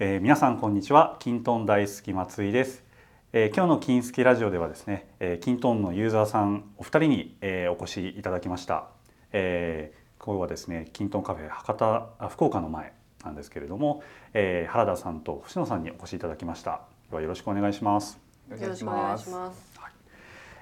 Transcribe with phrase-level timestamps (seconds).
[0.00, 1.16] えー、皆さんこんにちは。
[1.18, 2.84] キントン大好き松井です、
[3.32, 8.90] えー、今日の金スキラジオではですね、えー、キントンのユーザーさんお二人に、えー、お越しいただきました、
[9.32, 12.92] えー、今日はですねキントンカフェ博多あ福岡の前
[13.24, 16.82] なんですけれども、えー、原田さんと星野さんにお越しいただきました。
[17.10, 18.20] ではよろしくお願いします。
[18.48, 19.92] よろしくお願いします、はい、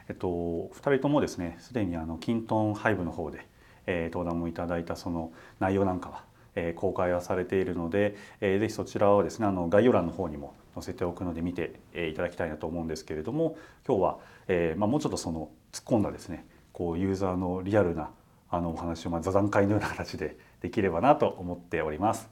[0.09, 3.47] えっと二人ともですねすでにあのキントンハイブの方で、
[3.85, 5.31] えー、登壇もいただいたその
[5.61, 6.25] 内容なんかは
[6.57, 13.57] え公開はされているので、えー、ぜひそちらをですねあの概要欄の方にも載せておくので見て、いただきたいなと思うんですけれども
[13.87, 18.11] 今日は、えーまあ、もうちょっとその突っ込んだですねこうユーザーのリアルな
[18.51, 22.29] あのお話をまあ座談会のような形で できればなと思っております。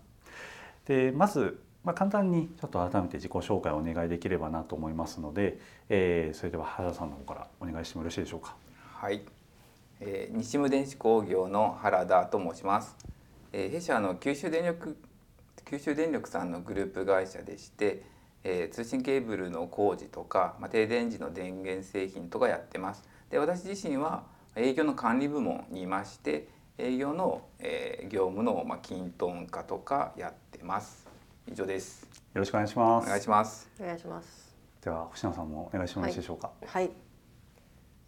[0.86, 8.56] でまず、まあ、簡単にちょっと改めて自己紹介をお願いできればなと思いますので、えー、それでは原田さんの方からお願いしてもよろしいでしょうか。
[8.92, 9.22] はい、
[10.00, 12.96] えー、西務電子工業の原田と申します。
[13.56, 14.96] えー、弊社の九州電力
[15.64, 18.02] 九州電力さんのグループ会社でして、
[18.42, 23.04] えー、通信ケーブルの工事とか、まあ、停電時の電源製品とかやってます。
[23.30, 24.24] で私自身は
[24.56, 26.48] 営業の管理部門にいまして
[26.78, 31.06] 営業の、えー、業務の、まあ、均等化とかやってます。
[31.46, 32.02] 以上です。
[32.02, 33.04] よろしくお願いします。
[33.04, 33.70] お願いします。
[33.80, 34.56] お願いします。
[34.82, 36.50] では星野さんもお願いしてもよろしいでしょうか。
[36.66, 36.90] はい。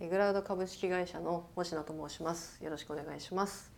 [0.00, 2.62] はい、グラウド株式会社の星野と申します。
[2.64, 3.75] よろしくお願いします。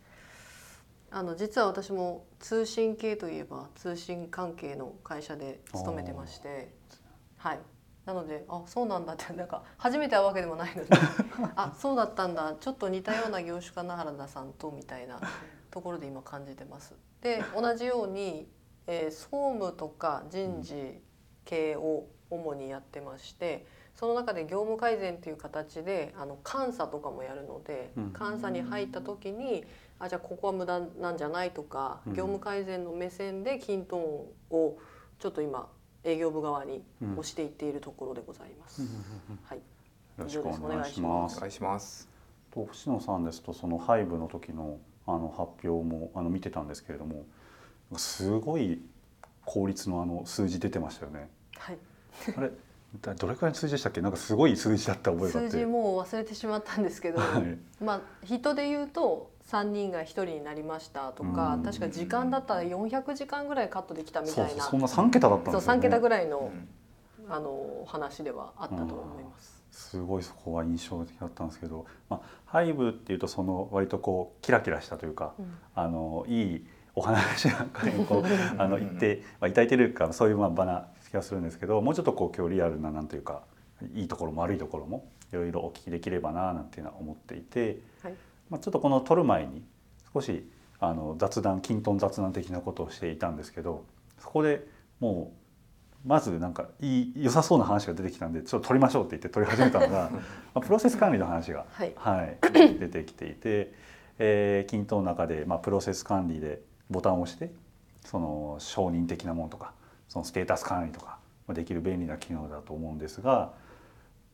[1.11, 6.73] あの実は私も通信系といえば通信関係の会社で勤めてまして。
[7.37, 7.59] はい。
[8.05, 10.89] なのであそうなんだって なんか初めて会うわけでもないので
[11.55, 12.55] あそうだったんだ。
[12.59, 15.19] ちょっと似たような業種かな原田さんとみたいな
[15.69, 16.95] ところで今感じてます。
[17.21, 18.49] で同じように、
[18.87, 21.01] えー、総務とか人事
[21.45, 29.65] 系を主にやってましてその中で業務改善という形であの監査とかもやるので監査に入った時に
[29.99, 34.77] あじゃあここは無駄なんじゃないとか、業務改善の目線で均等を
[35.19, 35.69] ちょっと今
[36.03, 38.81] 営業部側に押していっているところでございます。
[39.43, 39.57] はい。
[39.57, 39.63] よ
[40.23, 41.37] ろしくお願いします。
[41.37, 42.07] お願いします。
[42.51, 47.25] と星野さんですとそのハイブの時のあの発表もあの見てたんですけれども、
[47.97, 48.81] すごい
[49.45, 51.29] 効率のあの数字出てましたよね。
[51.57, 51.77] はい。
[52.37, 52.51] あれ？
[53.15, 54.01] どれくらいの数字でしたっけ？
[54.01, 64.63] なんかすごい数字だった覚えがあって数字もう忘れてしまったんですけど、はい、まあ人で言うと3人が1人になりましたとか、うん、確か時間だったら400時間ぐらいカットできたみたいな。
[64.63, 66.51] そんな3桁だったんですよ、ね、そう3桁ぐらいの,、
[67.27, 69.59] あの話ではあったと思います。
[69.71, 78.23] すごいそこは印象的だったんですけど、まあ、ハイブっていうとその割とこうキラキラしたというか、うん、あのいいお話なんかにこう
[78.61, 83.41] あの言って、まあ、いただいてるかそういうまあ場な気がするんですけどもうちょっとこう今日リアルななんというか
[83.95, 88.13] いいところも悪いところもいろいろお聞きできればななんていうのは思っていて、はい、
[88.49, 89.63] まあ、ちょっとこの撮る前に
[90.13, 90.49] 少し
[90.79, 93.85] あの雑談均等雑談的なことをしていたんですけど
[94.19, 94.65] そこで
[94.99, 100.09] もうまずなんかいい良さそうな話が出てきたんでちょっと撮りましょうって言って撮り始めたのが、
[100.55, 102.37] まあ、プロセス管理の話が、はい、はい、
[102.79, 103.73] 出てきていて、
[104.17, 107.51] えー、均等の中で、まあ、プロセス管理でボタンを押して
[108.05, 109.73] その承認的なものとか
[110.07, 113.51] そのステータス管理とかできる便利な機能だと思うんですが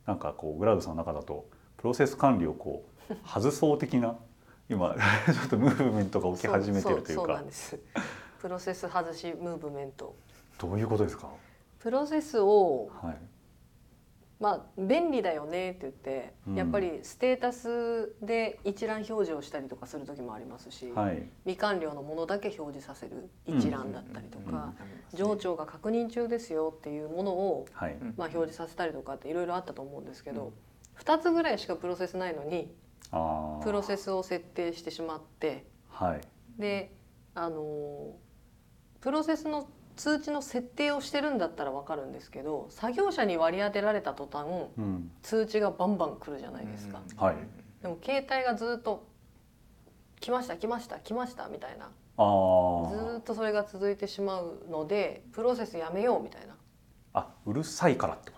[0.05, 1.47] なんかこうグラウドさんの中だと
[1.77, 2.94] プロセス管理をこう
[3.25, 4.15] 外そう的な
[4.69, 4.95] 今
[5.25, 7.43] ちょっとムーブメントが起き始めてるというか。
[8.39, 10.15] プロセス外しムーブメント。
[10.59, 11.29] どういうことですか？
[11.79, 13.17] プロセスを、はい、
[14.39, 24.73] まあ便利だよねって言って、うん、やっぱりステータスで一覧表示をしたりとかする時もありますし、はい、未完了のものだけ表示させる一覧だったりとか、
[25.13, 32.71] 上長が確認中ですよっていうものを、はい、まあ、表示させたりとかっていろいろあったと思うんですけど、うん、2つぐらいしかプロセスないのに
[33.63, 36.21] プロセスを設定してしまって、はい、
[36.61, 36.91] で
[37.33, 38.13] あの
[39.01, 44.45] プロセスの通知の設定をしてるんだったら分かるんですけど作業者に割り当てられた途端、
[44.77, 47.01] うん、通知がバンバン来るじゃないですか。
[47.15, 47.35] はい、
[47.81, 49.07] でも携帯がずっと
[50.19, 51.89] 「来ました来ました来ました」みたいな。
[52.17, 56.55] ずっとそれが続いてしまうのでプロセスやめようみたいな。
[57.13, 58.31] あうるさいからってこと？
[58.31, 58.34] ですか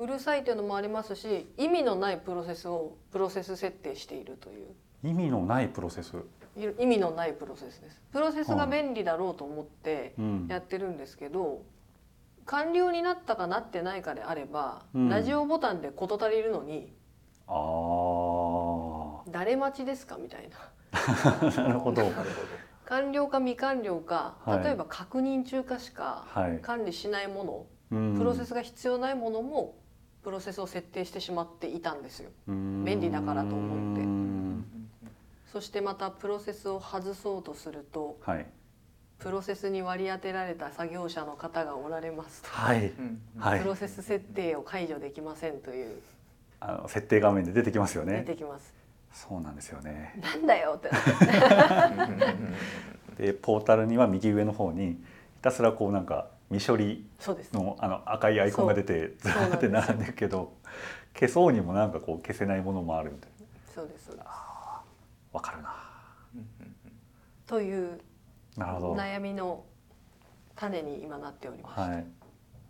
[0.00, 4.68] うるさいというのもありますし意味のないプロセスをプロセス設定しているという。
[5.04, 6.16] 意味のないプロセス。
[6.56, 8.00] 意味のないプロセスです。
[8.10, 10.14] プロセスが便利だろうと思って
[10.48, 16.94] やってるんですけど、うん、完了になったかなってないかであれば、うん、ラジオボタンで事足りるのに
[17.46, 20.58] あ誰待ちですかみたいな。
[21.62, 22.10] なるほど。
[22.86, 26.26] 完了か未完了か、例えば確認中かしか
[26.62, 27.44] 管理しないも
[27.90, 29.79] の、はい、プロセスが必要ないものも
[30.22, 32.30] プロセスを設定してしまっていたんですよ。
[32.46, 34.04] 便利だからと思って。
[35.52, 38.46] そしてまたプロセスを外そうとすると、はい、
[39.18, 42.86] プロセスに割り当てられた作業者の方がおられますと、はい。
[42.86, 43.60] うんはい。
[43.60, 46.00] プロセス設定を解除できませんという。
[46.60, 48.74] あの設定画面で出てきますよ出ねてきます。
[49.12, 50.14] そうなんですよね。
[50.20, 50.98] なんだよってな
[52.04, 52.08] っ
[53.16, 53.24] て。
[53.26, 54.98] でポータルには右上の方にひ
[55.42, 57.06] たすらこうなんか未処理。
[57.52, 59.42] のあの赤いアイコンが出てずそう。
[59.42, 60.54] ーって並んでるけど
[61.14, 63.46] 消そうにもなんかこう消せないものもあるみたいな。
[63.74, 64.26] そうですそうです。
[65.32, 65.74] わかるな。
[67.46, 68.00] という
[68.56, 69.64] 悩みの
[70.56, 72.06] 種に今なっておりまして、はい。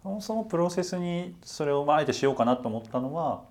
[0.03, 3.45] そもそもプロセスにそれをまああえてしようかなと思ったのは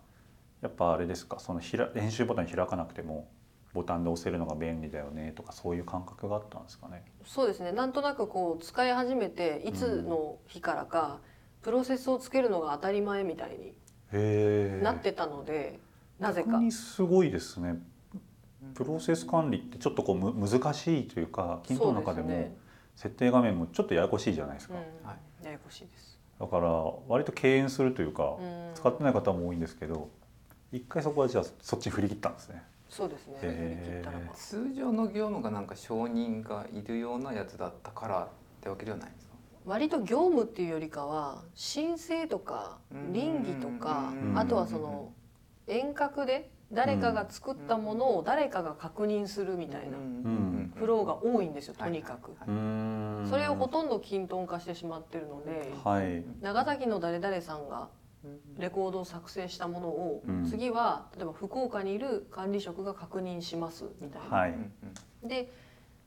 [0.61, 1.39] やっぱあれですか？
[1.39, 3.27] そのひら編集ボタン開かなくても
[3.73, 7.03] ボタンで押せるのが便利だよねとかそういう感覚があったんですかね？
[7.23, 11.19] そうですねなんとなくこう使い始めていつの日からか、
[11.61, 13.73] プロセスをつけるのが当たり前みたいにへ
[14.11, 14.81] え。
[14.83, 15.79] なってたので、
[16.19, 17.77] なぜか逆にすごいですね。
[18.73, 22.55] プロセス管理ってちょっとこうむ難しいというか、キントの中でも
[22.95, 24.73] 設定画面もちょっとややこしいじゃないですか。
[24.73, 26.19] うんはいややこしいです。
[26.39, 26.67] だから
[27.07, 30.09] 割と敬遠するというか、うん使ってない方も多いんですけど、
[30.71, 32.63] 一回そこはじゃあそっちに振り切ったんですね。
[32.89, 34.03] そうですね。
[34.33, 38.27] 通常の業務がなんか承認がいるようなやつだったからっ
[38.61, 39.33] てわけではないんですか？
[39.65, 43.13] 割と業務っていうよりかは申請とかうん。
[43.13, 44.37] 倫理とかうん。
[44.37, 45.13] あとはその
[45.67, 50.73] 遠隔で誰かが作ったものを誰かが確認するみたいなうん。
[50.75, 52.31] フローが多いんですよとにかく。
[53.29, 56.23] それをほとんど均等化してしまってるのではい。
[56.41, 57.89] 長崎の誰々さんが
[58.57, 64.37] レコードを作成したものをうん次は例えば福岡にいる管理職が確認しますみたいな。
[64.37, 64.55] はい
[65.23, 65.51] で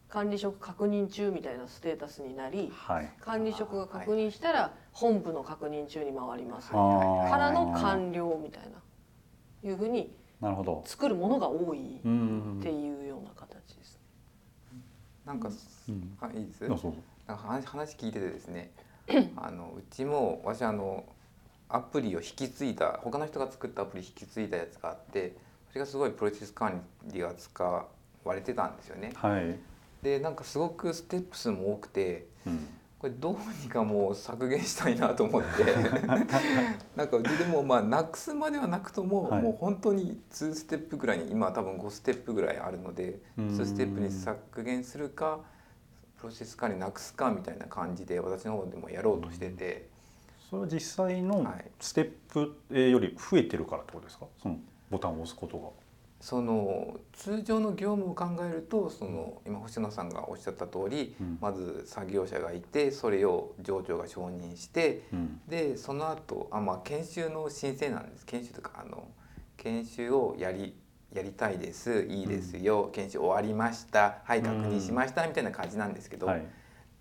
[0.08, 3.10] 管理職確認中みたいなステータスになりはい。
[3.20, 10.82] 管理職が確認したら本部の確認中に回りますあーからの完了みたいないうふうになるほど。
[10.86, 12.60] 作るものが多いっうん。
[12.62, 13.98] ていうような形です。
[15.24, 15.48] なんか、
[15.88, 16.68] うんあいいです？
[17.28, 18.70] 話聞いててですね
[19.36, 21.04] あのうちも私あの
[21.72, 25.34] アプリを引き継いだ他の人が作ったアプリ引き継いだやつがあって
[25.70, 29.12] それがすごいプロセス管理が使われてたんですよね。
[29.14, 29.58] はい。
[30.02, 32.68] でなんかすごくステップ数も多くてうん。
[32.98, 35.64] これどうにかもう削減したいなと思って
[36.94, 45.40] なんかうちでもまあなくすまではなくとも、はいもう本当に2ステップぐらいに今は多分5ステップぐらいあるのでうん2ステップに削減するか
[46.16, 49.88] プロセス管理なくすかみたいな感じで私の方でもやろうとしてて、
[50.52, 54.26] それは実際のはいステップえーより増えてるからってことですか？
[54.42, 54.58] その
[54.90, 55.68] ボタンを押すことが。
[56.20, 65.40] その通常の業務を考えるとその今星野さんがおっしゃった通り、うんまず作業者がいてそれを上長が承認してうん。
[65.48, 69.08] でその後あまあ研修の申請なんです研修とかあの
[69.56, 70.76] 研修をやり
[71.14, 76.42] やりたいですいいですよ、研修終わりましたはい確認しましたみたいな感じなんですけど、はい。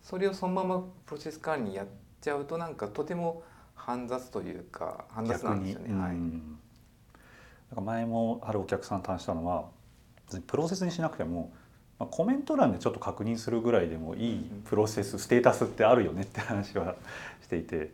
[0.01, 1.87] それをそのままプロセス管理やっ
[2.21, 3.43] ちゃうとなんかとても
[3.75, 5.99] 煩雑というか煩雑なんですよね。
[5.99, 6.11] はい。
[6.11, 6.59] うん
[7.71, 9.65] なんか前もあるお客さんと話したのは
[10.45, 11.53] プロセスにしなくても、
[11.99, 16.95] まあ、コメント欄でちょっと確認するぐらいでもいいプロセスステータスってあるよねって話は
[17.41, 17.91] していて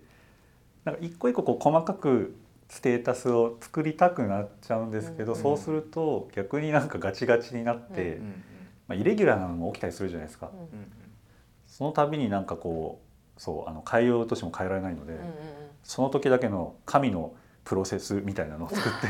[0.84, 2.36] なんか一個一個こう細かく
[2.70, 8.44] ステータスを作りたくなっちゃうんですけど、うんそうすると逆になんかガチガチになって、うんうん
[8.88, 10.50] まあ、イレギュラーなのも起きたりするじゃないですか。
[10.52, 10.92] うんうん。
[11.68, 13.07] その度になんかこう
[13.38, 15.34] そうあの変えようとしても変えられないので、うんうんうん。
[15.84, 19.08] その時だけの神のプロセスみたいなのを作って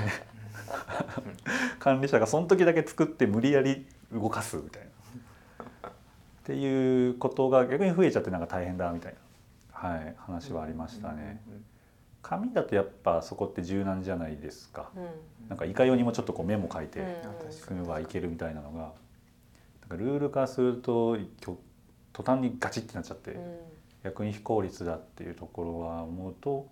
[1.79, 4.87] 管理者がその時だけ作って無理やり動かすみたいな。
[4.89, 5.91] っ
[6.43, 9.15] ていうことが逆に増えちゃってなんか大変だみたい
[9.73, 11.41] な、はい、話はありましたね。
[12.21, 14.89] 紙だとやっぱそこって柔軟じゃないですか。
[14.95, 15.49] うん。
[15.49, 17.07] なんかいかようにもちょっとこうメモ書いてうん。
[17.67, 18.79] 組めばいけるみたいなのが。
[18.79, 18.91] なん
[19.89, 23.31] かルール化すると途端にガチってなっちゃって。
[23.31, 23.76] うん
[24.07, 26.69] 逆に非効率だっていうところは思うと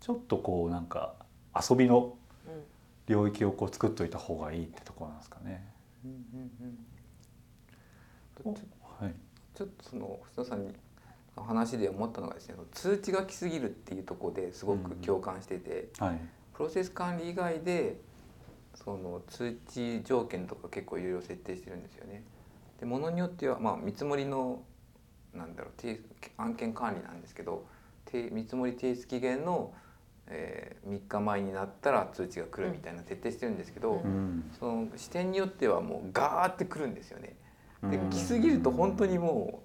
[0.00, 1.14] ちょっとこうなんか
[1.54, 2.16] 遊びの
[2.46, 2.62] うん
[3.06, 5.66] 領域をこう作っといた方がいいってところなんですかね。
[6.04, 6.78] うんうんうん
[8.36, 9.14] ちょはい。
[9.54, 10.74] ちょっとその星野さんに
[11.34, 16.20] の話で思ったのがですね通知が来すぎるっていうところですごく共感してて、はい。
[16.52, 17.98] プロセス管理以外で
[18.74, 22.22] その通知条件とか結構いろいろ設定してるんですよね。
[22.78, 24.62] でものによってはまあ見積もりの
[25.34, 26.00] なんだろう提
[26.36, 27.66] 案件管理なんですけど
[28.10, 29.72] 提見積もり提出期限の、
[30.26, 34.50] えー、3日前になったら通知が来るみたいな徹底してるんですけど、うんうん。
[34.58, 37.36] その視点によってはもうガーって来るんですよね。
[37.82, 39.62] でうん来すぎると本当にも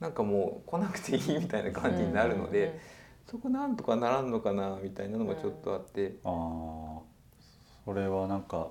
[0.00, 2.78] うなんかもう来なくていいみたいな感じになるので、
[3.26, 7.00] そこなんとかならんのかなみたいなのもちょっとあって、ああ、
[7.84, 8.68] それはなんか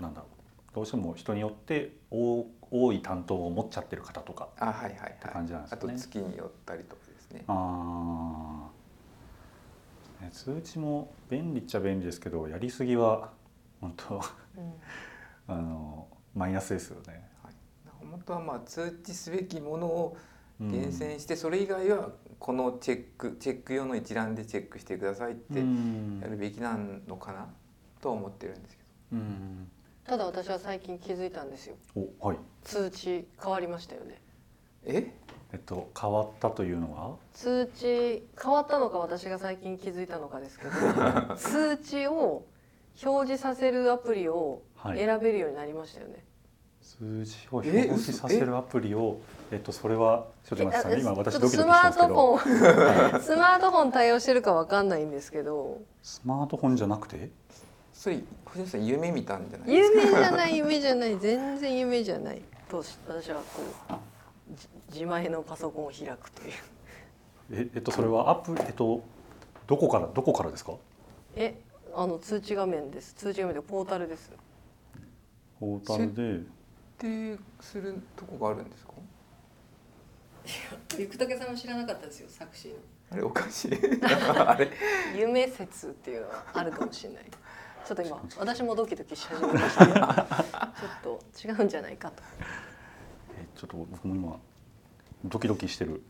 [0.00, 0.74] なんだろう。
[0.74, 2.46] どうしても人によって多
[2.82, 5.16] 多い担当を持っちゃってる方とかあはいはいはい。
[5.20, 7.44] て感じなんですあと月によったりとかですね。
[7.48, 10.24] あー。
[10.24, 13.30] ね通知も便利っちゃ便利ですけどやりすぎは
[13.80, 14.22] 本当うん。
[15.48, 17.28] あのマイナスですよね。
[17.42, 17.54] はい、
[18.10, 20.16] 本当はまあ通知すべきものを
[20.60, 20.72] うん。
[20.72, 26.18] 厳選して、それ以外はこのチェックチェック用の一覧でチェックしてくださいってうん。
[26.22, 27.46] やるべきなのかな
[28.00, 28.88] とは思ってるんですけど。
[29.12, 29.70] うん
[30.08, 31.74] ただ私は最近気づいたんですよ。
[32.20, 32.38] おはい。
[32.62, 34.20] 通知変わりましたよね。
[34.84, 35.12] え？
[35.52, 37.16] えっと変わったというのは？
[37.32, 40.70] 通知変わったのか私が最近気づいたのかですけど
[41.36, 42.44] 通知を
[43.04, 44.98] 表示させるアプリをはい。
[44.98, 46.24] 選べるようになりましたよね、
[46.80, 49.18] 数字を表示させるアプリを
[49.50, 53.22] えっとそれはちょっと待ってくださいね今え私ちょっとスドキドキしてますけマートどフォン。
[53.22, 55.80] スマートフォン対応してるかわかんないんですけど。
[56.02, 57.30] スマートフォンじゃなくて？
[57.96, 60.00] それ藤野さん夢見たんじゃないですか？
[60.02, 61.18] 夢じゃない夢じゃない。
[61.18, 63.42] 全然夢じゃないと私はこ
[63.90, 66.52] うじ自前のパソコンを開くという。
[67.52, 69.02] ええっとそれはアプリえっと
[69.66, 70.74] どこからどこからですか？
[71.36, 71.58] え
[71.94, 73.14] あの通知画面です。
[73.14, 74.30] 通知画面でポータルです。
[75.58, 76.40] ポータルで。
[76.98, 78.92] 設定するとこがあるんですか？
[80.98, 82.74] ゆくたけさんも知らなかったですよ作詞の。
[83.10, 83.72] あれおかしい。
[84.04, 84.70] あれ。
[85.16, 87.24] 夢説っていうのはあるかもしれない
[87.86, 89.86] ちょっと今 私もドキドキし始めました。
[89.86, 92.22] けどちょっと違うんじゃないかと。
[93.38, 94.36] えちょっと僕も今
[95.24, 96.02] ドキドキしてる。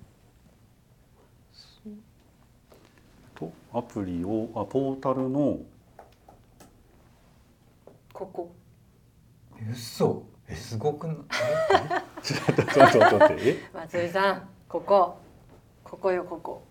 [3.34, 5.58] とアプリをあポータルの
[8.12, 8.50] ここ。
[9.70, 10.22] 嘘。
[10.48, 11.16] えすごくない？
[12.22, 13.18] ちょっとちょっと待って。
[13.18, 15.18] 待ってえ 松井さんここ。
[15.84, 16.62] ここよここ。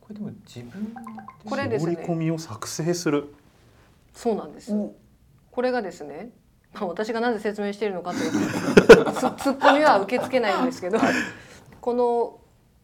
[0.00, 0.94] これでも自分
[1.44, 1.92] これですね。
[1.94, 3.34] 絞り込みを作成する
[4.12, 4.74] そうなんです。
[5.50, 6.30] これがですね、
[6.74, 10.98] まあ、私がなぜ説明しているのかというとツ ツッコミは受け付けないんですけど
[11.80, 12.40] この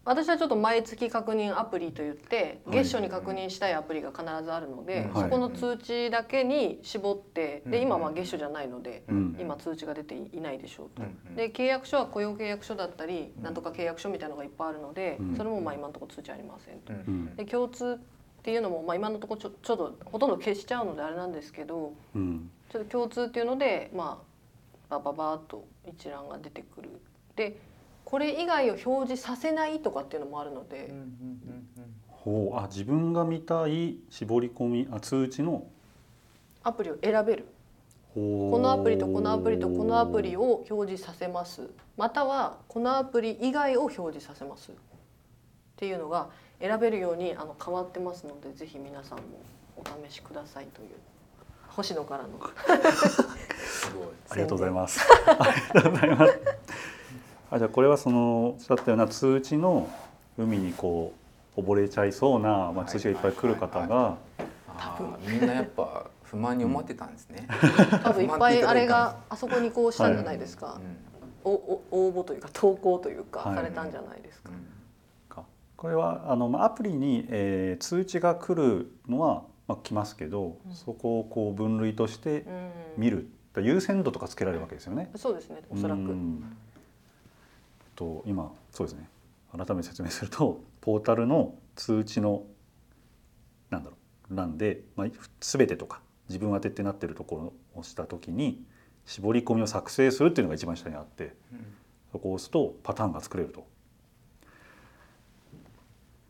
[0.06, 5.22] 私はちょっと毎月確認アプリといってはい月初に確認したいアプリが必ずあるので、はい。
[5.24, 7.82] そこの通知だけに絞ってでうん。
[7.82, 9.36] 今はまあ月初じゃないので、うん。
[9.40, 11.02] 今通知が出ていないでしょうと。
[11.02, 11.34] うん。
[11.34, 15.36] で契約書は雇用契約書だったり、うんなんとか契約書みたいなのがいっぱいあるので、うん。
[15.36, 16.92] それもまあ今のところ通知ありませんと。
[17.36, 17.98] で共通
[18.46, 22.48] っていうのもまあ今のところちょちょっとほとんど消しちゃうのであれなんですけどうん。
[22.70, 24.22] ちょっと共通っていうのでま
[24.88, 26.90] あバババーっと一覧が出てくる。
[27.34, 27.58] で
[28.04, 31.66] これ以外を表示させないとかっていうのもあるので、うんうんうん
[32.08, 32.56] ほう。
[32.56, 35.66] あ自分が見たい絞り込みあ通知の？
[36.62, 37.46] アプリを選べる。
[38.14, 41.68] ここのアプリとこのアプリとこのアプリを表示させます。
[41.96, 44.70] またはこのアプリ以外を表示させます。
[44.70, 44.74] っ
[45.74, 46.28] ていうのが
[46.60, 49.24] 選べるようにあの変わってますのでぜひ皆さんも
[49.76, 50.88] お試しくださいという。
[51.68, 52.30] 星野からの。
[53.58, 54.06] すごい。
[54.30, 55.00] ありがとうございます。
[55.26, 56.40] ありがとうございます。
[57.50, 59.88] あじゃあこれはそのおっしゃったような通知の
[60.38, 61.12] 海にこ
[61.56, 64.16] う溺れちゃいそうな、まあ、通知がいっぱい来る方が
[64.68, 67.46] あーみんなやっぱ不満に思ってたんですね。
[68.02, 70.80] 多分いっぱいあれがあそこにこうしたんじゃないですか、
[71.44, 71.52] うん。
[71.52, 73.54] おお応募というか投稿というかはい。
[73.54, 74.56] されたんじゃないですか、うん。
[74.56, 74.60] か
[75.76, 80.74] これはあの、まあ、アプリに、えー通知が来るのは、まあ、来ますけど、うん。
[80.74, 82.70] そこをこう分類としてうん。
[82.96, 85.10] 見る、優先度とかつけられるわけですよね。
[85.16, 86.56] そうですねおそらく、うん。
[87.94, 89.08] と今そうですね。
[89.52, 92.44] 改めて説明するとポータルの通知の
[93.70, 93.96] なんだろ
[94.30, 95.08] う欄で、まあ、
[95.40, 98.62] 全てとか自分宛てってなってるところを押した時に
[99.06, 101.66] 絞り込みを作成するっていうのが一番下にあってうん。
[102.12, 103.66] そこを押すとパターンが作れると。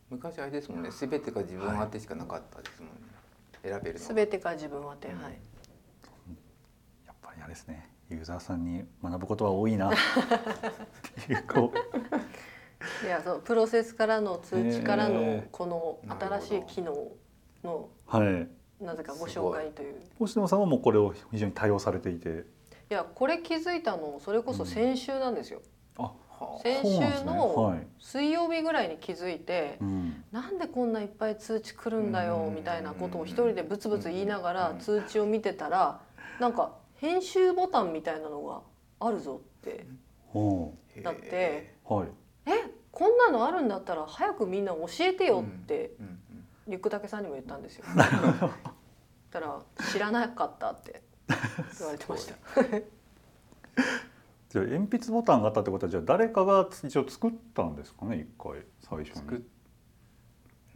[0.09, 0.91] 昔あれですもんね。
[0.91, 2.95] すべてが自分宛てしかなかったですもんね。
[3.61, 4.13] 選べるのが。
[4.13, 5.21] 全てが自分宛て、うん。
[5.21, 5.39] はい
[7.05, 7.89] やっぱりあれですね。
[8.09, 9.89] ユーザーさんに学ぶことは多いな。
[9.89, 9.93] っ
[11.25, 13.05] ていうこう。
[13.05, 15.99] いやそのプロセスからの通知からのこの
[16.39, 17.11] 新しい機能
[17.63, 18.47] のはい。
[18.83, 19.95] なぜかご紹介という。
[20.19, 22.45] 星野さんはもうこれを非常に対応されていて。
[22.89, 25.73] いやこれ気づいたのそれこそ先週なんですよ、うなん
[26.63, 27.87] です週のい。
[27.99, 30.23] 水曜日ぐらいに気づいて、うん。
[30.31, 32.45] なんでこんないっぱい通知来るんだうん。
[32.45, 34.79] よみたいなことを一人でブツブツ言いながらうん。
[34.79, 35.99] 通知を見てたら
[36.39, 38.61] なんか編集ボタンみたいなのが
[38.99, 39.85] あるぞって
[40.27, 42.07] ほだってうはい。
[42.45, 42.51] え
[42.91, 45.91] こんなのあるんだったら早くみんな教えてよって
[46.67, 47.85] リュックタケさんにも言ったんですよ。
[47.95, 51.01] だから知らなかったって
[51.77, 52.35] 言われてました。
[54.49, 59.43] じゃあ鉛筆ボタンがあったってことはじゃあ誰かが一応作ったんですかね一回最初作っに。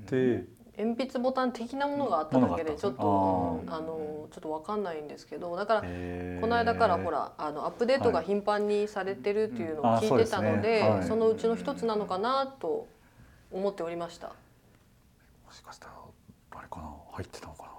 [0.07, 0.45] で
[0.77, 10.89] 鉛筆ボタン的なものがあっただけでちょっともあのちょっとわかんないんですけどだからこの間からほらあのアップデートが頻繁にされてるっていうのを聞いてたのでそうですね。
[10.89, 11.07] はい。
[11.07, 12.87] そのうちの一つなのかなと
[13.51, 14.27] 思っておりました。
[14.27, 14.33] も
[15.51, 15.93] しかしたら
[16.51, 17.69] あれかな入ってたのかな。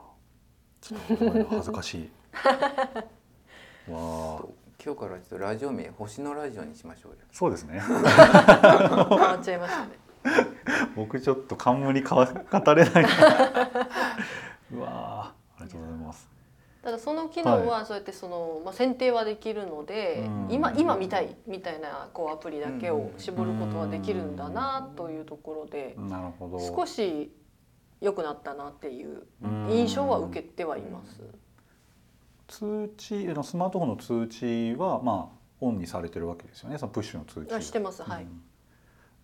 [0.80, 2.10] ちょっと恥ずかしい。
[3.90, 7.18] わあ今日からちょっとラジオ名星のラジオにしましょうよ。
[7.30, 7.80] そうですね。
[7.80, 9.92] 変わっちゃいましたね。
[10.96, 13.04] 僕ちょっと冠かわ語れない。
[14.74, 16.28] うわーありがとうございます。
[16.82, 20.46] ただその機能はそうやってその、まあ、選定はできるので、うん。
[20.50, 26.58] 今今見たいみたいなこうアプリだけを絞ることはできるんだなというところで、なるほど。
[26.58, 27.32] 少し
[28.00, 29.68] 良くなったなっていううん。
[29.70, 31.22] 印象は受けてはいます。
[32.52, 36.76] 通知スマートフォンの通知はまあオンにされてるわけですよね。
[36.76, 38.02] そのプッシュの通知あしてます。
[38.02, 38.24] はい。
[38.24, 38.42] うん。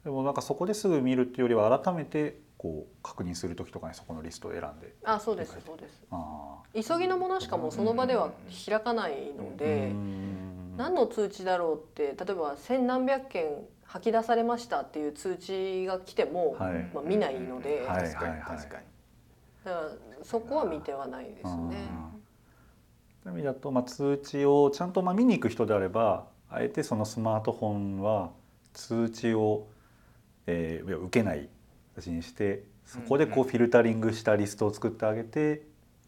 [0.03, 4.95] でもなんかそこですぐ見るっていうよりは改めてこう確認する時とかにそこのリストを選んで。
[5.05, 6.03] あそうですそうです。
[6.11, 8.31] あ急ぎのものしかもうその場では
[8.67, 13.47] 開かないのーで、うん何の通知だろうって例えば千何百件
[13.85, 16.91] 吐き出されましたっていう通知が来ても、はい。
[16.95, 18.85] まあ、見ないので、はい確かに確かに。
[19.65, 19.91] だから
[20.23, 21.77] そこは見てはないですね。
[23.29, 28.31] うんそういう意味だと、まあ、通知をちゃんとまあ見に行く人であればあえてそのスマートフォンは
[28.73, 29.67] 通知を、
[30.47, 31.49] えー受けない
[31.95, 35.63] 形にしてそこでこうフィルタリングしたリストを作ってあげて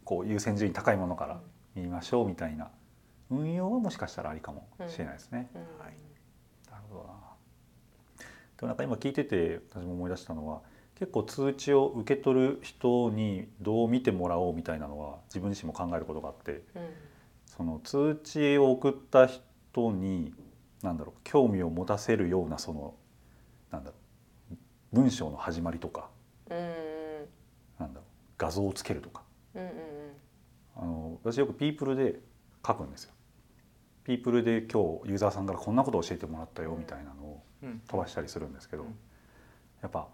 [0.04, 1.40] こう優先順位高いものから
[1.74, 2.68] 見ましょうみたいな
[3.30, 5.50] 運用はもしかしたらありかもしれないですね。
[5.54, 5.94] うんはい
[6.70, 7.14] なるほどな。
[8.56, 10.62] でもなんか今聞いてて私も思い出したのは
[10.98, 16.82] 結構通知を受け取る人にどう見てもらおうみたいなのは自分自身も考えることがあってうん
[17.60, 20.32] その通知を送った人に
[20.82, 22.94] 何だろう興味を持たせるようなその
[23.70, 23.96] なんだろ
[24.50, 24.56] う
[24.94, 26.08] 文章の始まりとか
[26.48, 26.56] うん
[27.78, 28.02] なんだろう
[28.38, 29.22] 画像をつけるとか。
[29.54, 29.70] うんうん
[30.74, 32.20] あの私よくピープルで
[32.66, 33.12] 書くんですよ。
[34.04, 38.94] ピープルで今日ユーザーさんからこんなことを教えてもらったよみたいなのをうん飛ばしたりするんですけど、うん。
[39.82, 40.08] やっぱ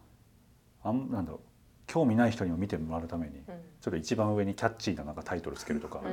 [0.83, 1.41] あんなんだろう
[1.87, 3.45] 興味ない人にも見てもらうためにうん。
[3.81, 6.03] ちょっと一番上にキャッチーななんかタイトルつけるとか、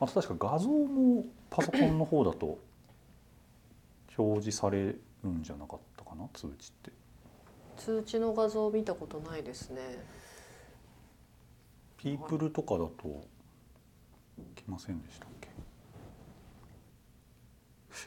[0.00, 2.58] あと確か画像もパソコンの方だと
[4.16, 6.28] 表示されるんじゃなかったかな？
[6.32, 6.92] 通知って。
[7.76, 9.80] 通知の画像を見たことないですね。
[11.96, 13.26] ピープルとかだと
[14.54, 15.26] 来ませんでした？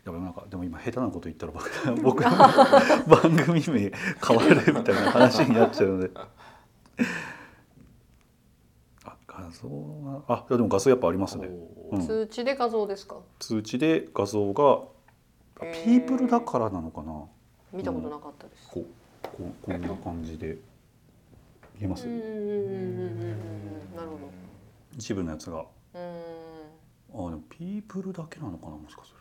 [0.06, 1.70] やばいなんかでも今下手なこと言ったら僕
[2.02, 2.30] 僕の
[3.08, 3.92] 番組名
[4.26, 6.12] 変わるみたいな話になっちゃうので。
[9.04, 11.50] あ画像があいやでも画像やっぱありますね、
[11.92, 12.02] うん。
[12.06, 13.18] 通知で画像ですか？
[13.40, 14.82] 通知で画像が
[15.60, 17.24] ピープルだからなのかな。
[17.74, 18.70] 見たことなかったです。
[18.70, 18.86] こう
[19.24, 20.58] こうこんな感じで。
[21.80, 22.20] 見えます、なる
[23.96, 24.30] ほ
[24.96, 25.58] 一部のやつが。
[25.58, 25.68] ど。
[25.96, 27.28] うん。
[27.28, 29.18] あでもピープルだけなのかなもしかする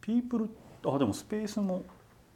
[0.00, 0.48] ピープル
[0.86, 1.84] あでもスペースも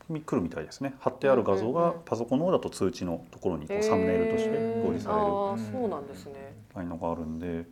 [0.09, 0.95] 来るみたいですね。
[1.01, 5.23] 貼ってある画像がパソコンの方だと通知のところにこうサムネイルとして表示される。
[5.23, 6.55] ああそうなんですね。
[6.71, 7.65] みたいのがあるんで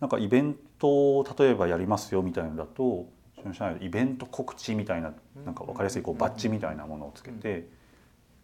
[0.00, 3.06] なんかイベントを例えばやりますよみたいなのだと
[3.40, 5.14] その社内でイベント告知みたいな
[5.46, 7.68] なんか分かりやすいこうバッジみたいなものをつけて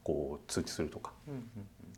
[0.03, 1.13] こう通知するとか。
[1.29, 1.43] うんうん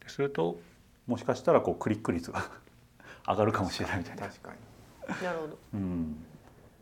[0.07, 0.59] すると
[1.07, 2.50] もしかしたらこうクリック率が
[3.26, 4.29] 上がるかもしれないみたいな。
[4.29, 5.24] 確かに。
[5.24, 5.59] なるほど。
[5.74, 6.24] うん、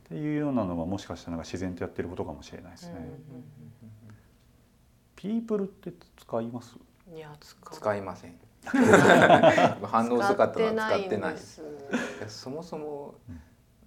[0.09, 2.95] っていうようなのはもしかしたらなんか自然とやってることかもしれないですね。
[5.17, 6.77] ピープルって使います？
[7.11, 7.75] うんいや使う。
[7.75, 8.35] 使いません。
[9.85, 11.37] 反応薄かったのは使ってない
[12.27, 13.15] そもそも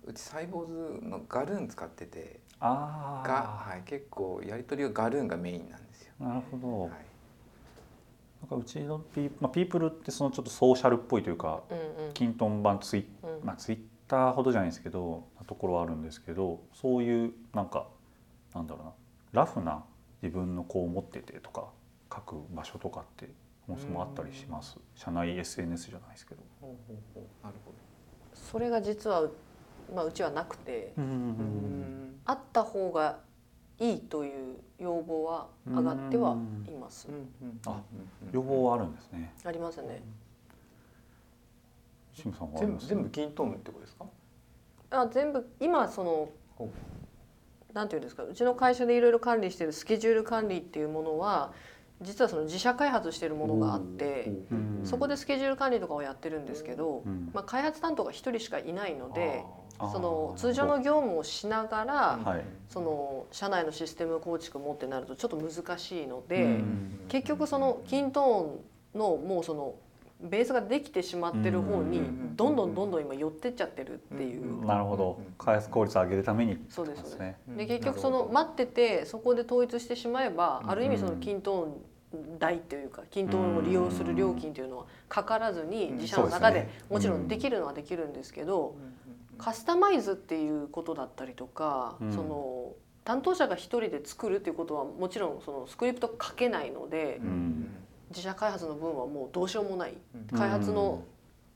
[0.06, 6.14] うちサイボーズのガルーン使っててあが、はい、結構やり取りはガルーンがメインなんですよ。
[6.20, 6.82] なるほど。
[6.82, 6.92] はい。
[8.42, 12.14] なんかうちのピー,、まあ、ピープルってそのちょっとソーシャルっぽいというか、うんうん。
[12.14, 13.46] キントン版ツイ,、うん。
[13.46, 13.80] まあ、ツイッ
[14.12, 17.88] ターほどじゃないですけどなところはあるんですけどそういうなんか
[18.54, 18.92] なんだろうな
[19.32, 19.86] ラフな
[20.22, 21.70] 自分のこう持っててとか
[22.14, 23.30] 書く場所とかって
[23.66, 24.78] そもそもあったりします。
[24.96, 26.42] 社内 SNS じゃないですけど。
[26.60, 27.72] ほうほうほうなるほ
[28.34, 29.30] それが実は
[29.96, 30.94] まあうちはなくて。
[32.26, 33.18] あった方が
[33.80, 37.08] いいという要望は上がってはいます。
[37.66, 37.82] あ
[38.32, 39.34] 予防はあるんですね。
[39.46, 39.82] ありますね。
[39.82, 40.06] シムさんはあ
[42.11, 42.11] ります
[42.58, 44.06] 全部全部キントーンってことですか？
[44.92, 46.70] あ全部今そのほ
[47.74, 48.24] なんていうんですか？
[48.24, 51.54] うちの会社でいろいろ管理しているスケジュール管理っていうものは
[52.02, 54.82] 実はその自社開発しているものがあってうん。
[54.84, 57.30] そこでスケジュール管理とかをやってるんですけど、うん。
[57.34, 59.44] まあ、開発担当が1人しかいないので
[59.78, 62.44] その通常の業務をしながらはい。
[62.70, 67.00] その社内のシステム構築もってなるとちょっと難しいので、うん。
[67.08, 69.76] 結局そのキントーンのもうその
[70.24, 74.66] ベースができてしまってる方にうんどんどんどんどん今寄ってっちゃってるっていう。
[74.66, 75.20] なるほど。
[75.38, 77.38] 開発効率を上げるためにそうですね。
[77.48, 81.80] で結局その待っててそこで統一してしまえばある意味その均等
[82.40, 88.76] 代というか均等を利用する料金というのはかからずに自社の中でもちろんできるのはできるんですけど
[89.38, 92.12] カスタマイズっていうことだったりとかうん。
[92.12, 97.68] その担当者が一人で作るっていうことはもちろんそのスクリプト書けないのでん
[98.12, 99.94] 自社開発の分はもうどうしようもない。
[100.14, 100.38] うん。
[100.38, 101.04] 開発の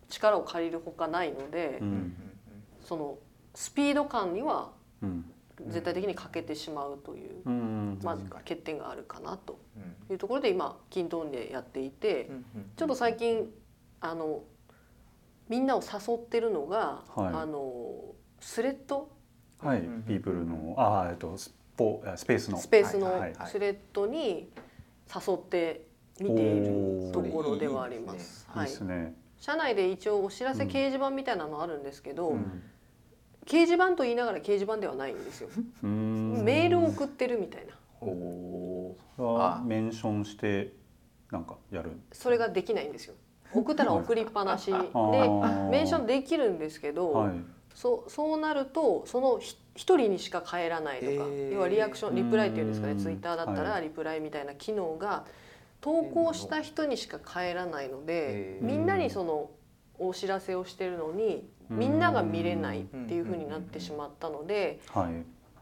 [0.10, 2.15] 力を借りるほかないのでうん。
[2.82, 3.18] その
[3.54, 5.26] スピード感にはうん。
[5.68, 8.00] 絶対的に欠けてしまうという、うん。
[8.04, 9.58] まあ欠点があるかなと。
[9.78, 10.13] うん。
[10.13, 12.46] いうところで今均等でやっていてうん。
[12.76, 13.50] ちょっと最近
[14.02, 14.44] あの
[15.48, 17.34] みんなを誘ってるのが、はい。
[17.34, 19.10] あのスレッド？
[19.60, 19.80] はい。
[19.80, 20.04] うん。
[20.04, 22.58] ピープルのあえっとスポスペースの。
[22.58, 24.52] スペースのスレッドに
[25.13, 25.88] 誘って
[26.19, 28.47] 見ているところではあります。
[28.49, 28.69] はい。
[29.38, 32.63] 社内で一応お知らせ掲示板みたいなのあるんですけど、うん。
[33.45, 35.49] 掲示板と言いながら掲示板ではないんですよ。
[35.84, 36.43] うん。
[36.43, 37.73] メールを送ってるみたいな。
[38.01, 40.73] おはメンションして
[41.32, 43.15] なんかやるそれができないんですよ。
[43.54, 44.73] 送ったら送りっぱなしで
[45.71, 47.34] メンションできるんですけど、はい。
[47.73, 51.54] そうそうなるとそのひ一人にしか変えらないとか、へー。
[51.54, 52.97] 要はリアクションリプライっていうんですかうん。
[52.97, 55.25] ねツイッターだったはらリプライみたいな機能が
[55.86, 59.52] 投稿した人にしか変えらないのでみんなにその
[60.00, 65.13] お知らせをしてるのにみんなが見れないっていう風になってしまったので、はい。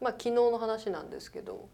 [0.01, 1.67] まあ、昨日の話なんですけど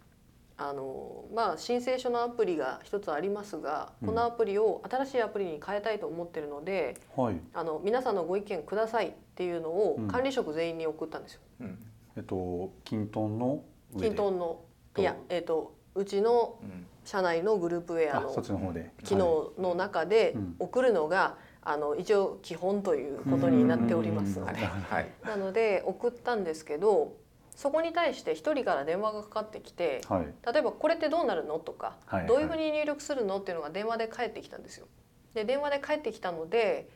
[0.57, 7.35] あの、まあ、申請書のアプリが一つありますがこのアプリを新しいアプリに変えたいと思ってるので、はい。
[7.53, 10.07] あの皆さんのご意見くださいっていうのをうん。
[10.07, 11.41] 管理職全員に送ったんですよ。
[11.61, 11.79] うん。
[12.17, 14.07] えっとキントンの上で。
[14.07, 14.61] キントンの
[14.95, 20.55] といや、えー、とうちのうん社内のグループウェアあの機能の中でうん。
[20.59, 24.37] 送るのが、あの一応基本ということになっております。
[24.37, 24.51] のは。
[24.51, 24.55] い。
[24.55, 25.09] で、はい。
[25.25, 27.17] なので送ったんですけど
[27.55, 30.01] そこに対して一人から電話がかかってきて
[30.45, 32.27] 例えば「これってどうなるの?」とか、はい。
[32.27, 34.85] どういうふうに入力するの?」っていうのが電話で返ってきたんですよ。
[35.33, 36.89] で電話で返ってきたので、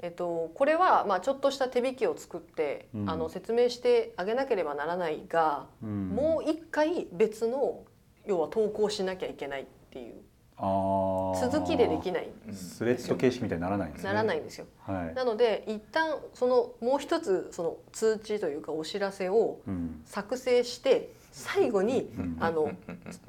[0.00, 3.10] えっと、これはまあちょっとした手引きを作って、うん。
[3.10, 6.08] あの説明してあげなければならないが、うん。
[6.10, 7.84] もう一回別の
[8.26, 10.14] 要は投稿しなきゃいけないっていう。
[10.56, 14.08] 続きでできない、うんスレッド形式みたいにならないんですね。
[14.10, 14.66] ならないんですよ。
[14.86, 15.14] はい。
[15.14, 20.02] なので一旦そのもう一つその通知というかお知らせをうん。
[20.04, 22.36] 作成して最後にうん。
[22.40, 22.70] あの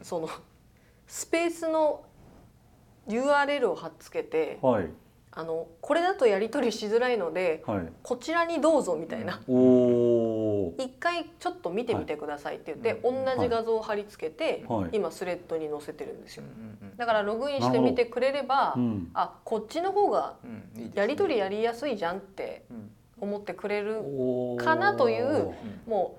[0.03, 0.29] その
[1.07, 2.03] スペースの
[3.07, 4.89] URL を貼っつけてはい
[5.37, 7.91] あのこれだとやり取りしづらいのではい。
[8.03, 9.41] こちらにどうぞみたいな。
[10.77, 13.39] 一回ちょっと見てみてくださいって言って同はい。
[13.41, 14.89] じ画像を貼り付けてはい。
[14.93, 16.43] 今スレッドに載せてるんですよ。
[16.43, 19.09] うんうんだからログインしてみてくれればうん。
[19.13, 20.37] あこっちの方が
[20.93, 22.89] やり取りやりやすいじゃんってうん。
[23.19, 24.01] 思ってくれる
[24.57, 25.53] かなという
[25.85, 26.17] も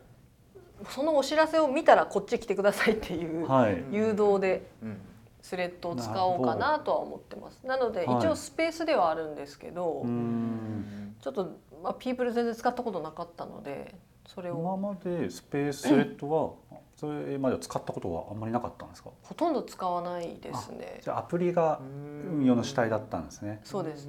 [0.83, 3.83] うそのお知らせを見たらこっち来てくださいっていうはい。
[3.91, 4.67] 誘導で。
[4.83, 4.99] うん
[5.47, 7.65] スレッドを使おうかなとは思ってます。
[7.65, 8.19] なのではい。
[8.19, 11.17] 一応スペースではあるんですけど、うーん。
[11.21, 13.95] ちょっと、まあ、ピープル全然使ったことなかったので
[14.27, 16.51] それ今をまでスペースレッドは
[16.97, 19.11] それまでは使ったことはあんまりなかったんですか？
[19.23, 21.01] ほとんど使わないですね。
[21.03, 23.61] じゃあアプリが運用の主体だったんですね。
[23.63, 24.09] そうです。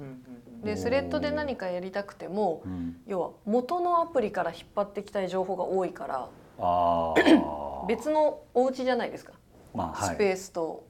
[0.64, 2.96] でスレッドで何かやりたくてもうん。
[3.06, 9.32] 要は元のアプリから引っ張ってきたい情報が多いからああ別のお家じゃないですか、
[9.74, 10.14] まあはい。
[10.16, 10.87] スペースと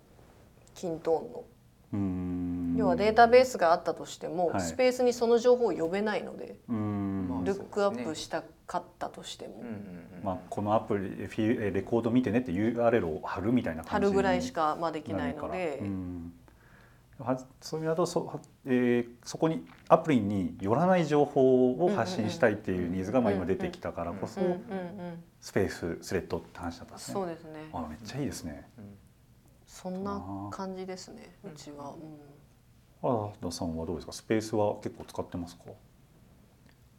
[0.79, 2.79] キントーンの。
[2.79, 4.61] 要はデータベースがあったとしても、はい。
[4.61, 10.23] スペースにその情報を呼べないので、ルックアップしたかったとしても、うんうんうん。
[10.23, 16.33] まあ、このアプリフィえレコード見てねって URL を貼るみたいな貼感じるぐらいしかかまあできないので、うん、
[17.19, 24.61] はそういう意味だとそ,は、えーそこにアプリに寄らない情報を発信したいっていうニーズがまあ今出てきたからこそうんうんうん、
[25.41, 27.15] スペーススレッドって話だったんですね。
[27.15, 27.71] そうですね。
[27.73, 28.69] あめっちゃいいですね。
[29.69, 31.95] そんな感じですねうちは、
[33.03, 34.13] あ田さんはどうですか？
[34.13, 35.63] スペースは結構使ってますか？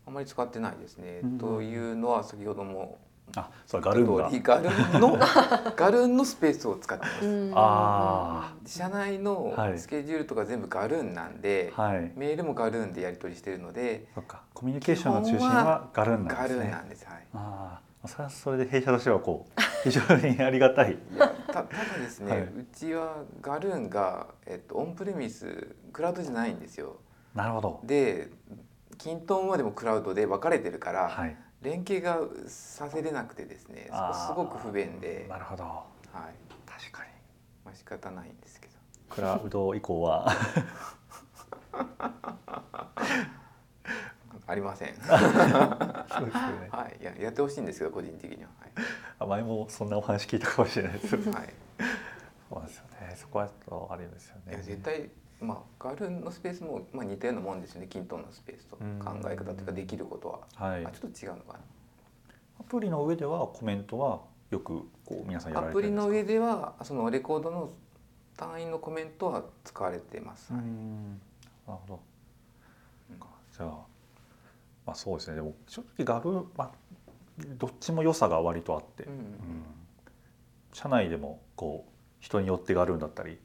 [0.08, 1.20] あまり使ってないですね。
[1.24, 2.98] うんというのは先ほども
[3.36, 4.32] あそうガルーンが。
[4.32, 5.18] ガルーンの
[5.76, 7.26] ガルーンのスペースを使ってます。
[7.26, 9.80] うんあ社内のはい。
[9.80, 12.12] スケジュールとか全部ガルーンなんで、はい。
[12.16, 14.42] メールもガルーンでやり取りしてるので、そっか。
[14.54, 17.06] コミュニケーションの中心はガルーンなんガルーンですねなんです。
[17.06, 17.28] はい。
[17.34, 20.94] ああそれはそれで弊社としてはこう 非常にありがたい。
[20.94, 22.42] いやた ただですね、はい。
[22.44, 26.98] うちはガルーンが、えっと、オンプレミスクラウドじゃないんですよ。
[27.36, 27.82] なるほど。
[27.84, 28.30] で
[28.98, 31.36] キントンはでもクラウドで分かれてるから、はい。
[31.62, 35.64] 連携がさせれなくてですねすごく不便で、なるほど。
[35.64, 35.86] はい。
[36.66, 37.10] 確かに。
[37.66, 38.74] まあ仕方ないんですけど。
[39.10, 40.32] クラウド以降は
[44.50, 44.94] ありません。
[44.98, 48.50] そうですよねはい、いややってほしいんですけど個人的には。
[49.20, 51.44] あ前もそんなお話聞いたかもしれないですそうはい。
[51.44, 51.54] はい
[52.52, 55.08] なんですよねそこはとあるんですよねいや絶対
[55.40, 57.88] まあガルーンのスペースもまあ似たようなもんですよね。
[57.88, 60.40] キントンのスペースと考うんえ方というかできることは。
[60.70, 61.60] はいあちょっと違うのか
[62.60, 65.68] アプリの上ではコメントはよくこう皆さんやな。
[65.68, 66.06] られてるんですか？
[66.06, 67.70] アプリの上ではそのレコードの
[68.36, 70.52] 単位のコメントは使われてます。
[70.52, 71.10] うはいん
[71.68, 72.00] なるほど
[73.12, 73.86] うんじゃあ
[74.90, 75.36] まあそうですね。
[75.36, 76.72] でも正直ガルまあ
[77.58, 79.24] どっちも良さが割とあって、うんうん。
[80.74, 83.40] 社内でもこう人によってガルーンだったり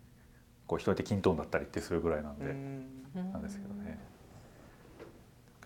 [0.67, 3.33] こう人によってキントーンだったりってするぐらいなんで、うん。
[3.33, 3.99] なんですけどね。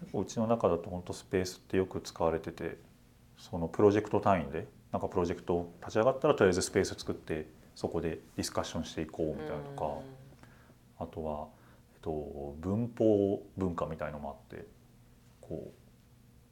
[0.01, 2.79] 結構うちの中だと本当スペースってよく使われてて
[3.37, 10.01] そのプロジェクト単位でなんかプロジェクト立ち上がったらとりあえずスペース作ってそこでディスカッションしていこうみたいなとか。
[11.01, 11.47] あとは、
[11.95, 14.67] えっと、文法文化みたいのもあって
[15.49, 15.73] こ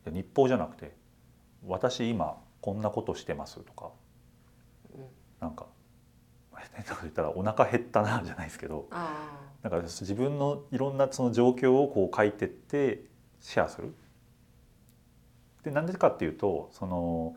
[0.07, 0.95] う日報じゃなくて
[1.67, 3.91] 「私今こんなことしてます」とか
[4.95, 5.07] うん
[5.41, 5.67] なんか
[6.55, 13.05] 変なこと言ったら「お腹減ったな」じゃないですけどあなんか自分のいろんなその状況をこう書いてって
[13.41, 13.95] シェアする。
[15.65, 17.35] でなんでかっていうとその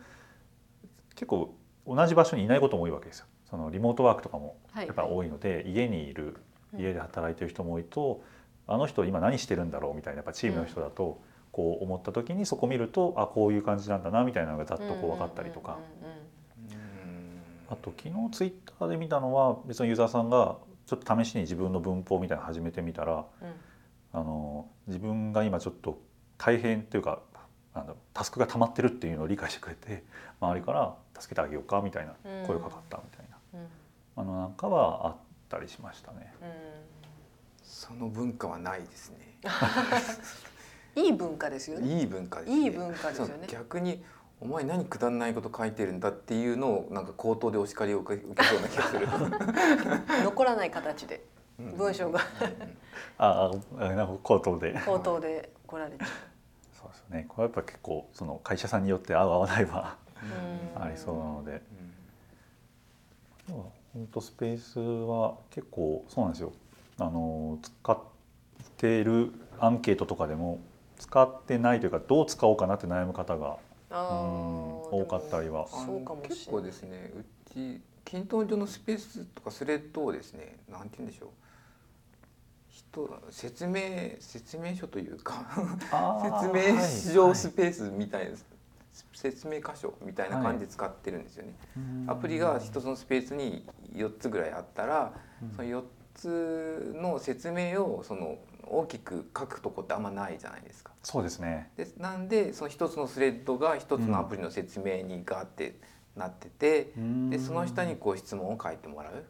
[1.15, 1.55] 結構
[1.87, 3.25] 同じ場所にいないことも多いわけですよ。
[3.49, 6.37] そのリモートワークとかもやっぱ多いので、家にいる
[6.77, 8.23] 家で働いてる人も多いと、
[8.67, 11.19] あの人今何してるんだろうみたいなやっぱチームの人だと
[11.51, 15.77] こう思った時にそこ見るとあこういう感じなんだなみたいなのがざっとこう分かったりとか、
[17.69, 23.47] あと昨日ツイッターで見たのは別のユーザーさんがちょっと試しに自分の文法みたいなの始めてみたらうん。
[23.47, 23.53] うん
[24.11, 26.01] あの自分が今ちょっと
[26.37, 27.21] 大変っていうか
[27.75, 30.03] なんだろうタスクが溜まってるっていうのを理解してくれて
[30.41, 32.13] 周りから助けてあげようかみたいな
[32.47, 33.67] 声がかかったみたいな、うん。
[34.15, 35.15] あのなんかはあっ
[35.47, 36.33] たりしましたね。
[37.63, 39.37] その文化はないですね。
[40.95, 41.99] うんいい文化ですよね。
[41.99, 42.59] いい文化ですね。
[42.61, 43.47] いい文化ですよね。
[43.47, 44.03] 逆に
[44.41, 49.07] お前何くだらないこと書いてるんだっていうのをなんか口頭でお叱りを受け受けそうな気がする。
[50.23, 51.23] 残らない形で
[51.59, 51.77] うん。
[51.77, 52.19] 文章が。
[53.17, 54.73] ああなんか口頭で。
[54.85, 56.05] 口頭で来られちゃ
[56.73, 57.25] そうですね。
[57.27, 60.83] これはやっぱ結構その会社さんによって合う合わないはううん。
[60.83, 61.61] ありそうなので。
[63.93, 66.53] 本当スペースは結構そうなんですよ。
[66.99, 67.97] あの使っ
[68.77, 70.59] ているアンケートとかでも
[70.99, 73.57] 使ってないというかどう使おうかなって悩む方が
[73.89, 75.65] 多かったりは。
[76.27, 81.29] 結構ですねうち均等上のスペースとかスレッドをですねなんて言うんでしょう。
[82.69, 83.81] 人説明
[84.19, 85.45] 説明書というか
[87.01, 88.37] 説明上スペースみたいな、
[89.13, 91.53] 説明箇所みたいな感じで使ってるんですよね。
[92.07, 95.13] アプリが一つのスペースに4つぐらいあったら、
[95.55, 95.83] その4
[96.15, 100.88] つの説明をその大きく書くとこってあんまないじゃないですか。
[101.01, 101.71] そうですね。
[101.77, 105.79] でなんでその一つのスレッドが一つのアプリの説明にガーって
[106.15, 106.93] なってて、
[107.29, 109.25] でその下にこう質問を書いてもらう。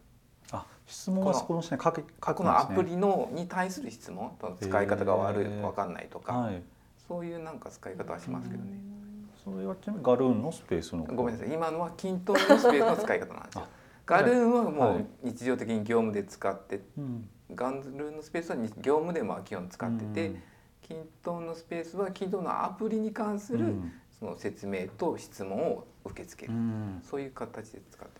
[0.51, 2.05] あ質問はそこの下に書くね。
[2.49, 5.61] のアプリのに対する質問使い方が悪いへー。
[5.61, 6.63] 分かんないとか、はい。
[7.07, 8.71] そういうなんか使い方はしますけどね。
[9.43, 11.53] それはちなみにガルーンのスペースのごめんなさい。
[11.53, 13.61] 今のは均等のスペースの使い方なんですよ。
[13.61, 13.67] あ。
[14.07, 14.97] ガルーンはもはい。
[14.97, 17.29] う日常的に業務で使ってうん。
[17.53, 20.41] ガンズルーンのスペースはに業務でまあ基本使ってて、うん
[20.89, 23.93] 均等のスペースは均等のアプリに関するうん。
[24.19, 26.99] その説明と質問を受け付けうる、ん。
[27.03, 28.19] そういう形で使って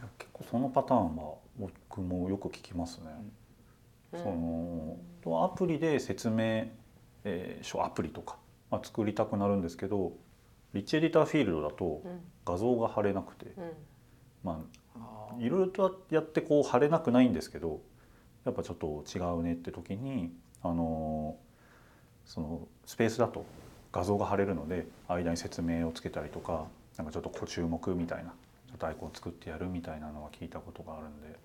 [0.00, 0.14] ます。
[0.18, 3.10] 結構そのパターンは僕もよく聞きますね。
[4.12, 4.20] うん。
[4.20, 6.68] そのとアプリで説明、
[7.24, 8.38] えー書アプリとか、
[8.70, 10.12] まあ、作りたくなるんですけど
[10.72, 12.20] リッチエディターフィールドだとうん。
[12.46, 13.72] 画像が貼れなくて、うん。
[14.44, 14.64] ま
[14.96, 17.80] あいろいろとやってこう貼れなくないんですけど
[18.44, 21.43] やっぱちょっと違うねって時にあのー
[22.24, 23.44] そのスペースだと
[23.92, 28.30] 画像が貼れるので間に説明をつけたりとかなんかちょっとご注目みたいな
[28.68, 31.38] ちょっとアイコン作ってやるみたいなのは聞いたことがあるんで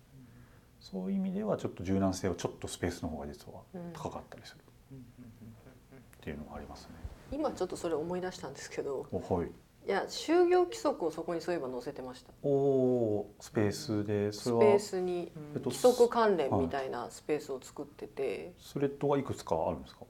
[0.80, 3.92] そういう意味ではちょっと柔軟性はちょっとスペースの方が実はうん。
[3.94, 4.60] 高かったりする。
[4.92, 6.90] っていうのがありますね。
[7.32, 9.48] 今ちょっとそれ思い出したんですけどおはい。
[9.48, 12.32] いや就業規則をそこにそういえば載せてました。
[12.44, 20.02] おースペースでそれはスペースにえっと規則関連みたいなスペースを作ってて、スレッドがいくつかあるんですか？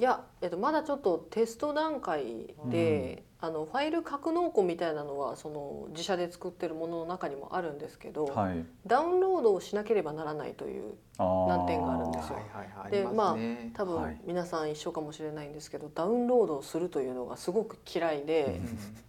[0.00, 8.64] いや、えっと、まだちょっとテスト段階で、あのファイル格納庫みたいなのはその自社で作ってるものの中にもあるんですけど、はい。
[8.86, 12.36] ダウンロードをしなければならないという難点があるんですよ。
[12.36, 13.72] はいはいはいでますね。
[13.74, 14.20] 多分はい。
[14.24, 18.58] 皆さん一緒かもしれないんですけどダウンロードをするというのがすごく嫌いで、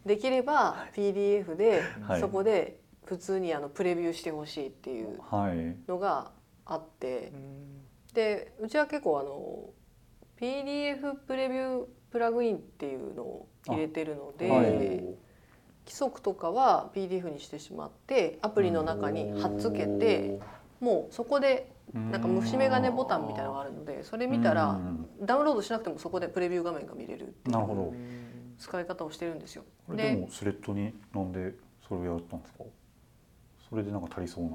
[0.06, 2.19] できれば PDF ではい。
[2.19, 5.77] そこで普通にあのプレビューしてほしいっていうはい。
[5.88, 6.32] のが
[6.65, 7.32] あって
[8.13, 9.69] でうちは結構あの
[10.41, 14.67] PDF プレビュープラグインっていうのを入れてるので、はい。
[15.84, 20.39] 規則とかは PDF にしてしまってアプリの中に貼っつけて
[20.80, 25.08] もうそこでなんか虫眼鏡ボタンみたいなのがあるのでそれ見たらうん。
[25.25, 27.93] ダウンロードしなくてもそこでプレビュー画面が見れるっていう
[28.60, 29.63] 使い方をしてるんですよ。
[29.89, 31.56] でもスレッドになんで
[31.88, 32.63] それをやったんですか？
[33.69, 34.45] それでなんか足りそう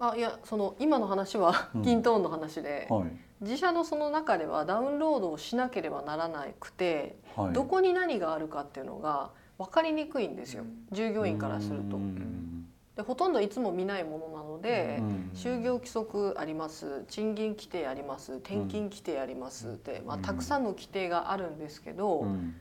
[0.00, 1.82] あいやその今の話はうん。
[1.82, 3.10] キントーンの話で、なはい。
[3.42, 7.52] 自社のその中ではダウンロードをしなければならなくて、はい。
[7.52, 10.86] どこに何があるかっていうのが分かりにくいんですよ、うん。
[10.90, 11.96] 従業員からすると。
[11.96, 12.00] う。
[12.00, 12.66] ん。
[12.96, 15.30] でほとんどいつも見ないものなので、うん。
[15.34, 22.54] 就業規則あります賃金規定あります転勤規定ありますって、まあ、うんたくさんの規定があるんですけど、うん。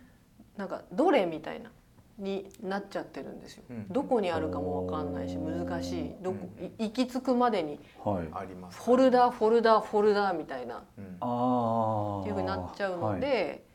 [0.58, 1.71] なんかどれみたいな
[2.19, 3.63] になっちゃってるんですよ。
[3.69, 3.88] うん。
[3.89, 6.15] どこにあるかも分かんないし難しい。
[6.21, 8.27] どこ、うんい行き着くまでにはい。
[8.34, 10.84] ありますフォルダフォルダフォルダみたいな。
[10.97, 11.17] うん。
[11.21, 13.65] ああっていうふうになっちゃうので、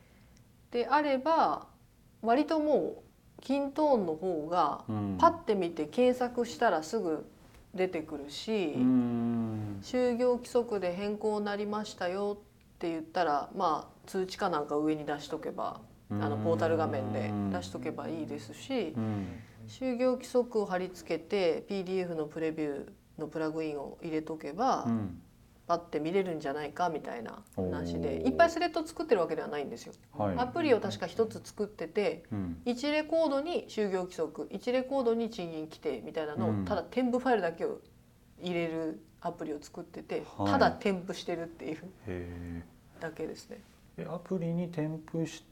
[0.71, 1.67] であれば
[2.21, 3.03] 割とも
[3.39, 5.17] うキントーンの方がうん。
[5.19, 7.25] パッて見て検索したらすぐ
[7.73, 9.79] 出てくるし、うん。
[9.81, 19.27] 就業規則で変更になりましたよって言ったらまあ通知かなんか上に出しとけばあのポータル画面で出しとけばいいですしうん。
[19.67, 25.21] 就業規則を貼り付けて PDF のプレビューのプラグインを入れとけば、うん。
[25.67, 29.93] パッて見れるんじゃないかみたいな話でいっぱいスレッド作ってるわけではないんですよ。
[30.15, 30.35] はい。
[30.37, 32.57] アプリを確か一つ作っててうん。
[32.65, 36.65] 1レコードに就業規則1レコードに賃金規定みたいなのを、うん。
[36.65, 37.79] ただ添付ファイルだけを
[38.39, 40.51] 入れるアプリを作ってて、はい。
[40.51, 42.63] ただ添付してるっていうへ
[42.99, 43.59] だけですね。
[43.97, 45.43] えアプリに添付し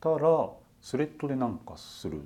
[0.00, 2.22] たらスレッドでなんかする？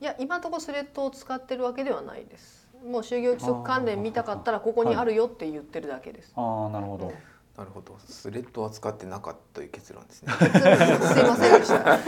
[0.00, 2.68] いや今のところスレッドを使ってるわけではないです。
[2.84, 6.32] もう就業規則関連見たかったらここにあるよって言ってるだけです。
[6.36, 7.14] ああなるほど、うん
[7.56, 7.98] なるほど。
[8.06, 10.32] スレッドは使ってなかったという結論ですね。
[10.40, 11.98] すいませんでした。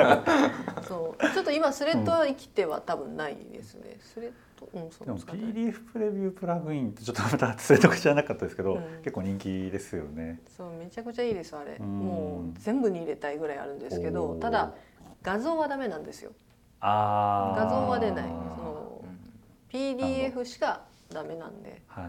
[0.82, 1.30] そう。
[1.34, 3.98] ちょっと今スレッドは生きては多分ないですね。
[4.00, 8.82] スレッド、うん、そうでも PDF プレビュープラグインってちょっとまたスレッド知らなかったですけど、うん。
[9.02, 10.40] 結構人気ですよね。
[10.56, 11.76] そうめちゃくちゃいいですあれ。
[11.78, 11.98] うん。
[11.98, 14.72] もう全部に入れたいぐらいあるんですけどただ
[15.22, 16.32] 画像はダメなんですよ。
[16.80, 18.24] あ画像は出ない。
[18.24, 18.34] そう。
[18.34, 18.34] ん。
[18.34, 19.04] の
[19.70, 22.06] PDF しかダメなんで、はい。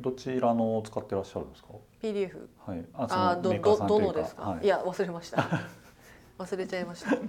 [0.00, 1.68] どちらのを使ってらっしゃるんですか？
[2.02, 2.48] PDF。
[2.66, 4.42] はいあそあーどのメーカーどさんというかどのですか？
[4.42, 5.46] はいいや忘れました。
[6.38, 7.10] 忘れちゃいました。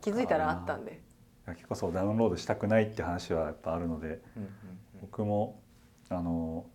[0.00, 1.00] 気づいたらあったんで。
[1.46, 4.50] 結構そうダウンロードしたくないって話はやっぱあるのでうんうん
[5.02, 5.60] 僕も
[6.08, 6.66] あの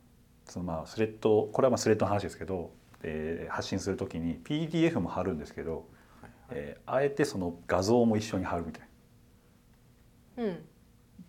[0.46, 2.72] そのまあスレッドこれはまあスレッドの話ですけど、
[3.04, 5.88] えー発信するときに PDF も貼るんですけど、
[6.22, 8.88] はいえーあえてその画像も一緒に貼るみたい
[10.38, 10.48] うん。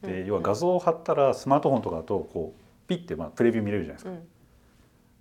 [0.02, 0.08] な。
[0.08, 4.10] でうん要は画像を貼ったらスマートフォンとかだとこうピッてまあプレビュー見れるじゃないですか。
[4.12, 4.28] うん。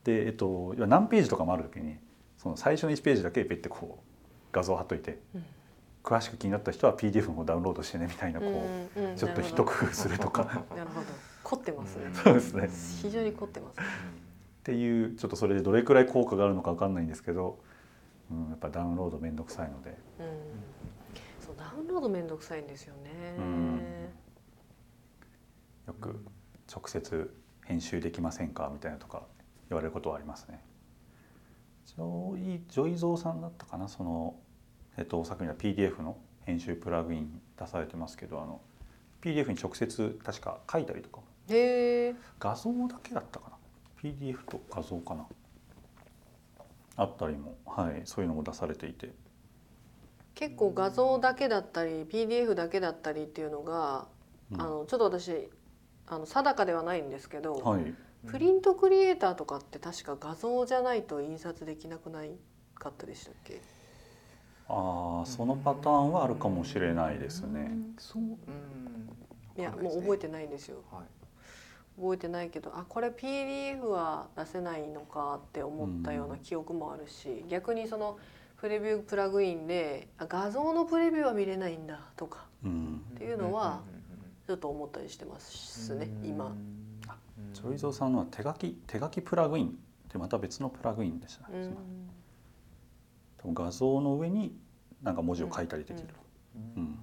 [0.03, 1.97] で、えっと、何ページとかもある時に
[2.37, 4.05] その最初の1ページだけペッてこう
[4.51, 5.45] 画像を貼っといて、うん
[6.03, 8.47] 詳しく気になった人は PDF の方ダウンロードしてねみたいなこ
[8.95, 11.05] う、うんうんちょっと一工夫するとかなるほど。
[11.43, 12.09] 凝ってますね。
[12.23, 12.69] そうですね
[13.03, 13.79] 非常に凝ってます。
[13.79, 13.83] っ
[14.63, 17.59] ていうちょっとそれでどれくらい効果があるのか分かんないんですけど、
[18.31, 20.25] うん、やっぱダウンロード面倒くさいのでうん。
[21.39, 23.35] そうダウンロードめんどくさいんですよね。
[23.37, 23.81] うん
[25.87, 26.23] よく
[26.71, 27.33] 直接
[27.65, 29.23] 編集できませんかみたいなとか
[29.71, 30.62] 言われることはありますね。
[31.86, 33.88] ジョイジョイゾーさんだったかな？
[33.88, 34.36] その、
[34.97, 38.60] えっと、作品は PDF の編集プラグイン出されてますけどあの
[39.21, 41.21] PDF に直接確か書いたりとか。
[42.39, 43.57] 画像だけだったかな
[44.10, 45.25] ？PDF と画像かな？
[46.97, 49.13] あったりも、はい、そういうのも出されていて。
[50.36, 54.07] 結構画像だけだったり PDF だけだったりっていうのが、
[54.51, 54.62] うん。
[54.62, 55.49] あのちょっと私
[56.07, 57.95] あの定かではないんですけど、はい
[58.27, 62.31] プリントクリエイターとかって確か画像じゃないと印刷できなくない
[62.75, 63.62] かったでしたっけ？
[64.67, 67.71] ああそのパターンはあるかもしれないですね。
[67.97, 68.21] そう。
[68.21, 68.38] うん。
[69.57, 70.84] いやもう覚えてないんですよ。
[70.91, 71.03] はい。
[71.99, 78.17] 覚えてないけどあこれ PDF は出せないのかって思ったような記憶もあるし、逆にその
[78.57, 83.01] プレビュープラグインであ画像のプレビューは見れないんだとかうん。
[83.15, 83.82] っていうのは
[84.47, 86.30] ちょっと思ったりしてますねうん。
[86.30, 86.55] 今。
[87.51, 89.71] あジョイゾーさんのは手書き手書きプラグインっ
[90.09, 91.59] てまた別のプラグインでしたね。
[91.59, 91.75] うん
[93.53, 94.55] 画像の上に
[95.01, 96.09] なんか文字を書いたりできる。
[96.77, 96.99] うん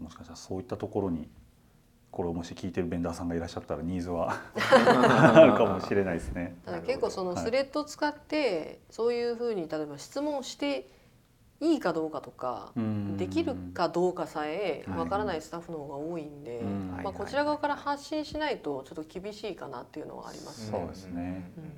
[0.00, 1.28] もしかしたらそういったところに
[2.10, 6.56] これをもし聞いてるベンダーさんがいらっしゃったらニーズは あるかもしれないですね。
[6.64, 10.88] ただ結構そのはいスレッド使ってそういうふうに例えば質問して
[11.60, 13.16] いいかどうかとかうん。
[13.16, 14.98] できるかどうかさえはい。
[15.00, 17.00] わからないスタッフの方が多いんで、うん。
[17.02, 20.70] まあ、こちら側から発信しないとちょっと厳しいかなっていうのはあります。
[20.72, 20.78] ね。
[20.78, 21.50] そうですね。
[21.56, 21.72] うん。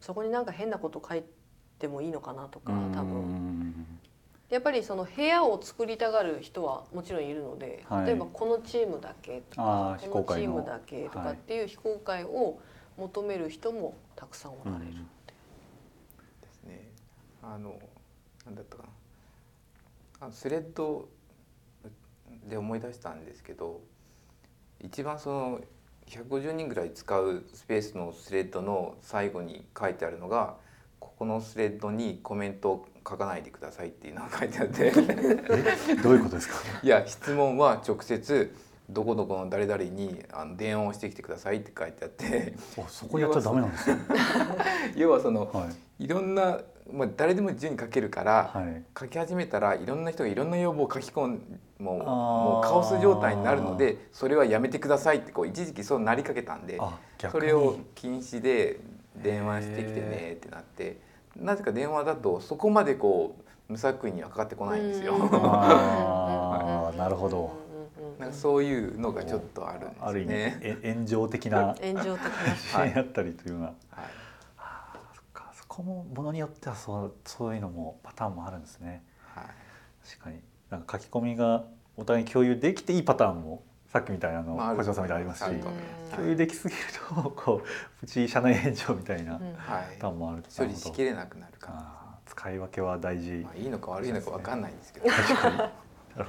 [0.00, 1.24] そこになんか変なこと書い
[1.78, 4.00] てもいいのかなとか多う分ん。
[4.50, 8.06] やっぱりその部屋を作りたがる人はもちろんいるので、はい。
[8.06, 12.60] 例えばこのチームだけとかこのチームだけとかっていう非公開を
[12.96, 15.34] 求める人もたくさんおられるので、
[16.42, 16.88] ですね。
[17.42, 17.74] あの
[18.44, 18.88] なんだったかな。
[20.32, 21.08] スレッド
[22.48, 23.80] で思い出したんですけど、
[24.80, 25.60] 一番その
[26.06, 30.56] 150人ぐらい使うスペースのスレッドの最後に書いてあるのが。
[31.00, 34.90] ここのスレッドにコメントを書かないでくださいっていうのが書いてあって。
[35.90, 36.54] えどういうことですか？
[36.82, 38.54] いや質問は直接
[38.88, 42.54] どこどこの誰々にあの電話をしてきてくださいって書いてあって。
[42.78, 43.96] あそこやっちゃダメなんですよ
[44.96, 45.68] 要はそのは
[46.00, 46.04] い。
[46.04, 46.58] いろんな、
[46.92, 48.82] まあ、誰でも自由に書けるから、はい。
[48.98, 56.80] 書き始めたらいろんな人がいろんな要望を書き込んもうもうカオス状態になるのでそれはやめてくださいってこう一時期そうなりかけたんで
[57.30, 58.80] それを禁止で
[59.16, 60.98] 電話してきてねってなって
[61.36, 63.36] なぜか電話だとそこまでこ
[63.68, 65.14] う無作為にはかかってこないんですよ。
[66.96, 67.64] なるほど。
[68.18, 72.56] なんかそういうのがちょっとあるんですある意味炎上的な炎上的な。
[72.56, 73.74] 支援やったりというような、はい
[75.74, 79.02] こもものによってはそうそういうのもパターンもあるんですね。
[79.34, 79.44] はい。
[80.08, 80.38] 確かに。
[80.70, 81.64] なんか書き込みが
[81.96, 85.50] お互いに共有できていいパターンもさっきみたいなの小島さんみたいにありますし
[86.14, 95.08] 共有できすぎるとこうプチ社内炎上みたいなパターンもあると処理しきれなくなるかあー使い分けは大事、ら、まあ、いいのか悪いのかわかんないんですけど。
[95.10, 95.56] 確かに。
[95.58, 95.70] なる
[96.16, 96.22] ほど。
[96.22, 96.24] あ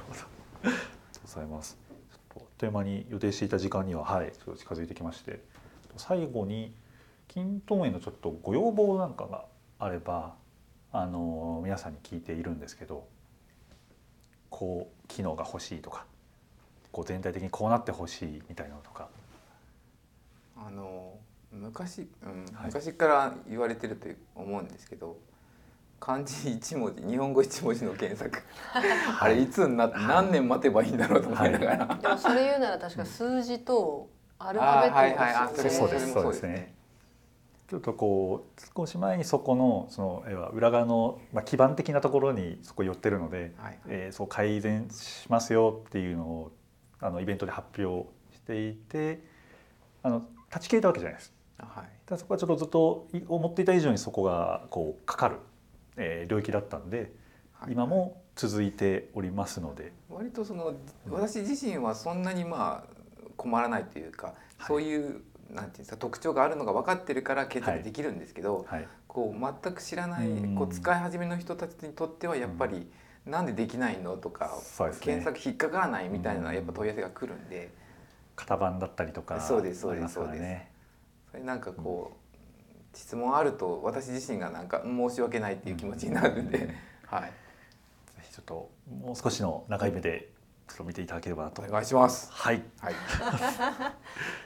[0.64, 0.78] りがと
[1.20, 1.78] うございます。
[2.12, 5.40] ちょっとあっという間に予定していた時間にははいちょっと近づいてきまして。
[5.96, 6.74] 最後に
[7.36, 9.44] 均等へのちょっとご要望なんかが
[9.78, 10.32] あれば
[10.90, 13.06] あの皆さんに聞いているんですけど
[14.48, 16.06] こう機能が欲しいとか
[16.92, 19.08] こう全体的にこうなってほしいみたいなのとか。
[20.56, 21.12] あの
[21.52, 22.66] 昔、うんはい。
[22.68, 25.18] 昔から言われてると思うんですけど
[26.00, 28.42] 漢字一文字日本語一文字の検索。
[29.20, 34.08] あれいつになって何年待てばいいんだろうと思いながら、でもそれ言うなら確か数字と
[34.38, 35.34] アルファベッはいはい。
[35.34, 35.78] あトです。
[35.78, 35.90] よね。
[35.90, 36.75] そうですそうですね
[37.68, 46.52] ちょっとこう少し前にそこのその要は裏側の、まあ、基盤的なところにそこ寄ってるので、はいえーそう改善しますよっていうのを
[47.00, 49.22] あのイベントで発表していて
[50.02, 51.32] あの断ち切れたわけじゃないです。
[51.58, 51.88] はい。
[52.06, 55.36] ただそこはちょっとずっとい思っていた以上にそこがこうかかる、
[55.96, 57.12] えー領域だったんで、
[57.52, 60.74] はい今も続いておりますので、割とその
[61.10, 62.96] 私自身はそんなにまあ
[63.36, 64.34] 困らないというか、
[64.66, 65.22] そういう
[65.54, 70.54] なんていうんですか特徴があるのが分かってるから決定できるんですけど、はい、こう全く知らないうん。
[70.54, 72.90] こう使い始めの人たちにとってはやっぱり、
[73.24, 74.92] なんでできないのとか、ね。
[75.00, 77.70] 検索引っかからないみたいなやっぱ問い合わせが来るんで、
[78.36, 80.14] 型番だったりとかそうですそうですあります。
[81.32, 86.74] それなんかこう、質問あると私自身がなんか申し訳ないっていう気持ちになるんで、
[87.06, 87.22] はい。
[87.22, 87.30] ぜ
[88.22, 90.30] ひちょっともう少しの長い目で
[90.68, 91.62] ちょっと見ていただければなと。
[91.62, 92.30] お願いします。
[92.32, 92.62] はい。
[92.80, 92.94] はい。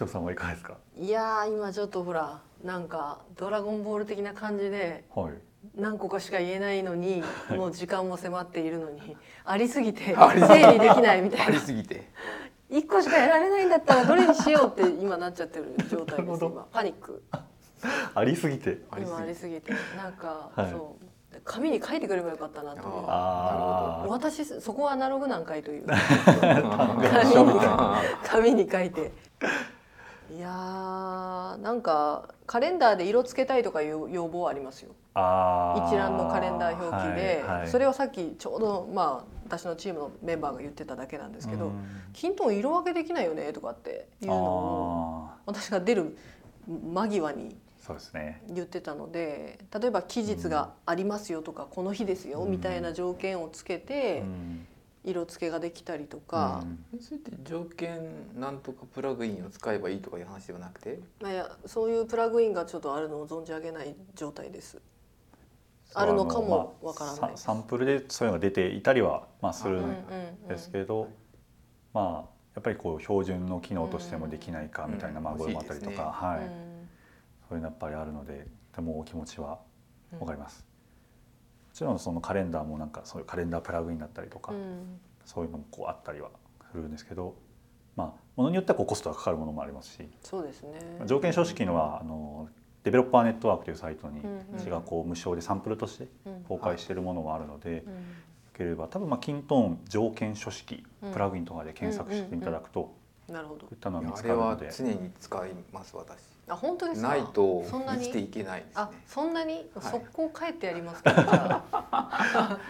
[0.00, 0.76] 塩さんはいかがですか？
[0.98, 5.32] いやー今ちょっとほらなんかドラゴンボール的な感じではい。
[5.74, 12.08] 何個かしか言えないのに もう時間も迫っているのにありすぎて 整理できないみたありいなすぎて。
[12.68, 16.66] 一個しかやられないんだったらどれにしようって今なっちゃってる状態です今。
[16.72, 17.22] パニック。
[18.14, 18.78] ありすぎて。
[18.98, 19.72] 今ありすぎて。
[19.96, 20.70] なんか、はい。
[20.72, 21.04] そう。
[21.44, 25.84] 紙に書いてくればよかったなと思私そこはアナログなんかいという。
[25.88, 26.96] あ
[28.24, 29.12] 紙に書いて
[30.34, 34.94] いやーなんかカレンダーで色つけたいとかいう要望はありますよ。
[35.14, 35.88] あー。
[35.88, 37.68] 一覧のカレンダー表記で、はいはい。
[37.68, 46.16] それをさっきちょうどまあ私のチームのメンバーが言ってただけなんですけどうん「キントン色分けできないよね」とかっていうのをあ私が出る
[46.66, 48.42] 間際にーそうですね。
[48.48, 54.66] 言ってたので例えば期日がありますよとか、この日ですようんみたいな条件をつけてうん
[55.06, 57.00] 色付けができたりとか、うん。
[57.00, 64.82] それって条件なんとかプラグインを使えばいいとかいう話ではなくて、まあ、いやそういうプラグインがちょっとあるのを存じ上げない状態です。
[65.94, 71.08] あるのかもわからないまあササンプルでそういうのが出ていたりはまあするうんですけど、
[71.94, 75.24] まあやっぱりこう標準の機能としてもできないかみたいなうん。
[75.24, 76.88] まあごもあったりとか、はい、うん。
[77.48, 79.60] そういうのやっぱりあるのでとてもお気持ちは
[80.18, 80.65] わかります。
[81.76, 84.98] もちろんそのカレンダーもなんかそういうカレンダープラグインだったりとか、うん。
[85.26, 86.30] そういうのもこうあったりは
[86.72, 87.34] するんですけど、
[87.96, 91.02] まあものによってはこうコストがかかるものもありますし、そうですね。
[91.04, 92.48] 条件書式のはあの
[92.82, 96.44] デベロッパーネットワークというサイトにうんうんうちがこう無償でサンプルとしてうん。
[96.44, 97.92] 公開しているものもあるので、ようん。
[98.54, 102.94] ければ多分まあキントーン条件書式うんプラグインとかで検索していただくと
[103.26, 103.66] こなるほど。
[103.70, 104.76] ういったのが見つあれはかるので。
[104.78, 107.08] 常に使います私あ本当ですか？
[107.08, 108.04] ないとそんなに？
[108.04, 108.72] 生きていけないですね。
[108.76, 109.68] あそんなに？
[109.74, 109.92] はい。
[109.92, 111.10] 速攻帰ってやりますか？
[111.12, 112.60] ら、じゃ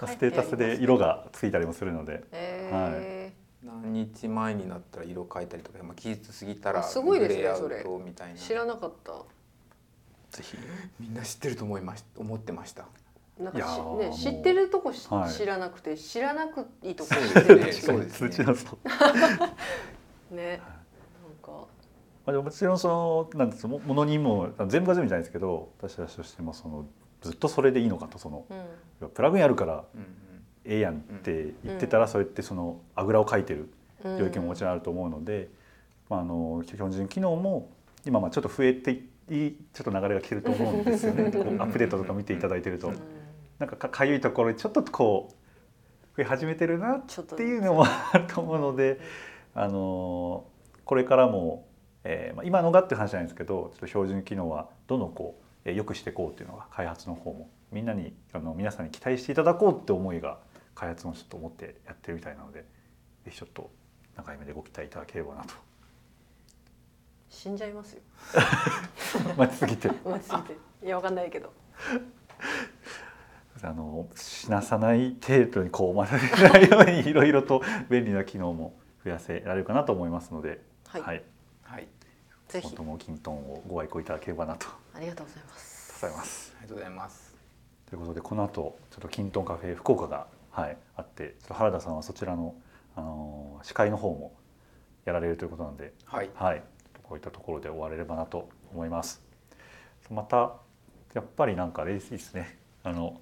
[0.00, 2.24] あステータスで色がついたりもするので。
[2.32, 8.34] え何日前になったら色変えたりとか、まあ、期日過ぎたらあすごいですねグレーアウそれトみたいな。
[8.34, 9.12] ー知らなかった。
[10.30, 10.56] ぜひ
[10.98, 12.86] みんな知ってると思いまし思ってました。
[13.38, 15.32] なんかしね知ってるとこし、はい。
[15.34, 17.22] 知らなくて知らなくいいとこそう
[17.70, 18.22] 知そうです
[20.30, 20.40] ね。
[20.40, 20.79] なんかま
[22.30, 26.86] あ、でももちろんそのなんですもものにも全部が全部じゃないですけど私たちとしてもその
[27.20, 29.08] ずっとそれでいいのかとそのうん。
[29.10, 30.04] プラグインあるからうん
[30.64, 33.70] ええやんって言ってたら、それってそのあぐらをかいてる
[34.04, 34.18] うん。
[34.18, 35.48] 領域ももちろんあると思うので、
[36.08, 37.70] まあ、あの標準機能も
[38.06, 41.30] 今まあちょっと増えていいちょっと流れが来てると思うんですよね。
[41.32, 42.96] こうアップデートとか見ていただいてると、うん。
[43.58, 49.00] なんかかかゆいところにちょっとこう増え始めてるなっちょっとていうのもあると思うので、
[49.54, 50.44] あの
[50.84, 51.66] これからも、
[52.04, 60.38] えーまあ、今のがって話じゃないんですけどちょっと標準機能はどんどんこう、えー良くしていこうっていうのが開発の方もみんなにあの皆さんに期待していただこうって思いが
[60.74, 62.64] 開発もちょっと思ってやってるみたいなので
[63.24, 63.70] ぜひちょっと
[64.16, 65.54] 長い目でご期待いただければなと。
[67.28, 68.02] 死んじゃいますよ。
[69.36, 69.88] 待ちすぎて。
[70.04, 70.56] 待ちすぎて。
[70.84, 71.52] いやわかんないけど。
[73.62, 78.74] あの死なさない程度にこう待たれないようにいろいろと便利な機能も
[79.04, 81.22] 増やせられるかなと思いますので、はい、はい、
[81.70, 81.86] はい。
[82.48, 82.66] ぜひ。
[82.66, 84.66] 今後ともキントンをご愛顧いただければなと。
[84.92, 85.94] ありがとうございます。
[86.00, 86.52] ございます。
[86.58, 87.34] ありがとうございます。
[87.88, 92.56] ということでこの後ちょっとキントンカフェ福岡が、はい、あってちょっと原田さんはそちらの、
[92.96, 94.32] あのー司会の方も
[95.04, 96.30] やられるということなので、はい。
[96.34, 96.62] はい、
[97.04, 99.22] こういったところで終われればなと思います。
[100.10, 100.54] また
[101.14, 102.58] やっぱりなんかあれいいですね。
[102.82, 103.20] あの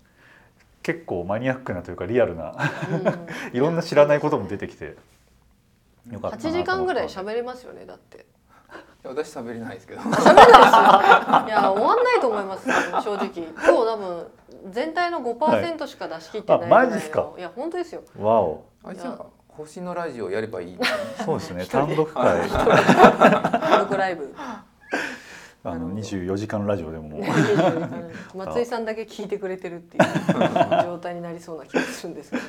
[0.82, 2.54] 結構マニアックなというかリアルな
[2.90, 3.28] うん。
[3.54, 4.96] いろんな知らないことも出てきて
[6.10, 8.24] よかったなと8思った時間ぐらい喋れますよねだって
[9.04, 10.00] 私喋れないですけど。
[10.00, 10.58] 喋れないですよ。
[11.46, 13.28] いや終わんないと思います正直。
[13.28, 14.26] 今日多分
[14.70, 17.30] 全体の5%しか出し切ってないぐらいマジっすか？
[17.38, 18.02] いや本当ですよ。
[18.18, 18.64] わお。
[18.84, 20.78] あじゃあ星のラジオやればいい？
[21.24, 21.64] そうですね。
[21.66, 22.48] 単独会。
[22.48, 24.34] 単独ライブ。
[25.64, 27.20] あの24時間ラジオでも。
[28.34, 30.04] 松井さんだけ聞いてくれてるっていう
[30.84, 32.42] 状態になりそうな気がするんですけど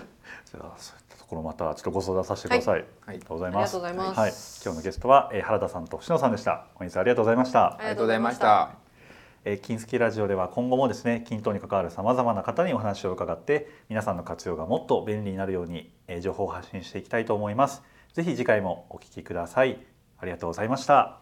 [1.29, 2.85] ころまたちょっとご相談させてください、はい。
[3.07, 3.77] ありがとうございます。
[3.77, 4.31] はい、
[4.63, 6.65] 今日のゲストは、えー、原田さんと星野さんでした。
[6.75, 7.65] 本日はありがとうございました。
[7.65, 8.71] あありがとうございました。
[9.45, 17.83] えー、金スキラジオでは今後もですね均等に関わるさまざまな方にお話を伺って皆さんの活用がもっと便利になるように、えー情報を発信していきたいと思います。
[18.13, 19.79] ぜひ次回もお聞きください。
[20.19, 21.18] ありがとうございました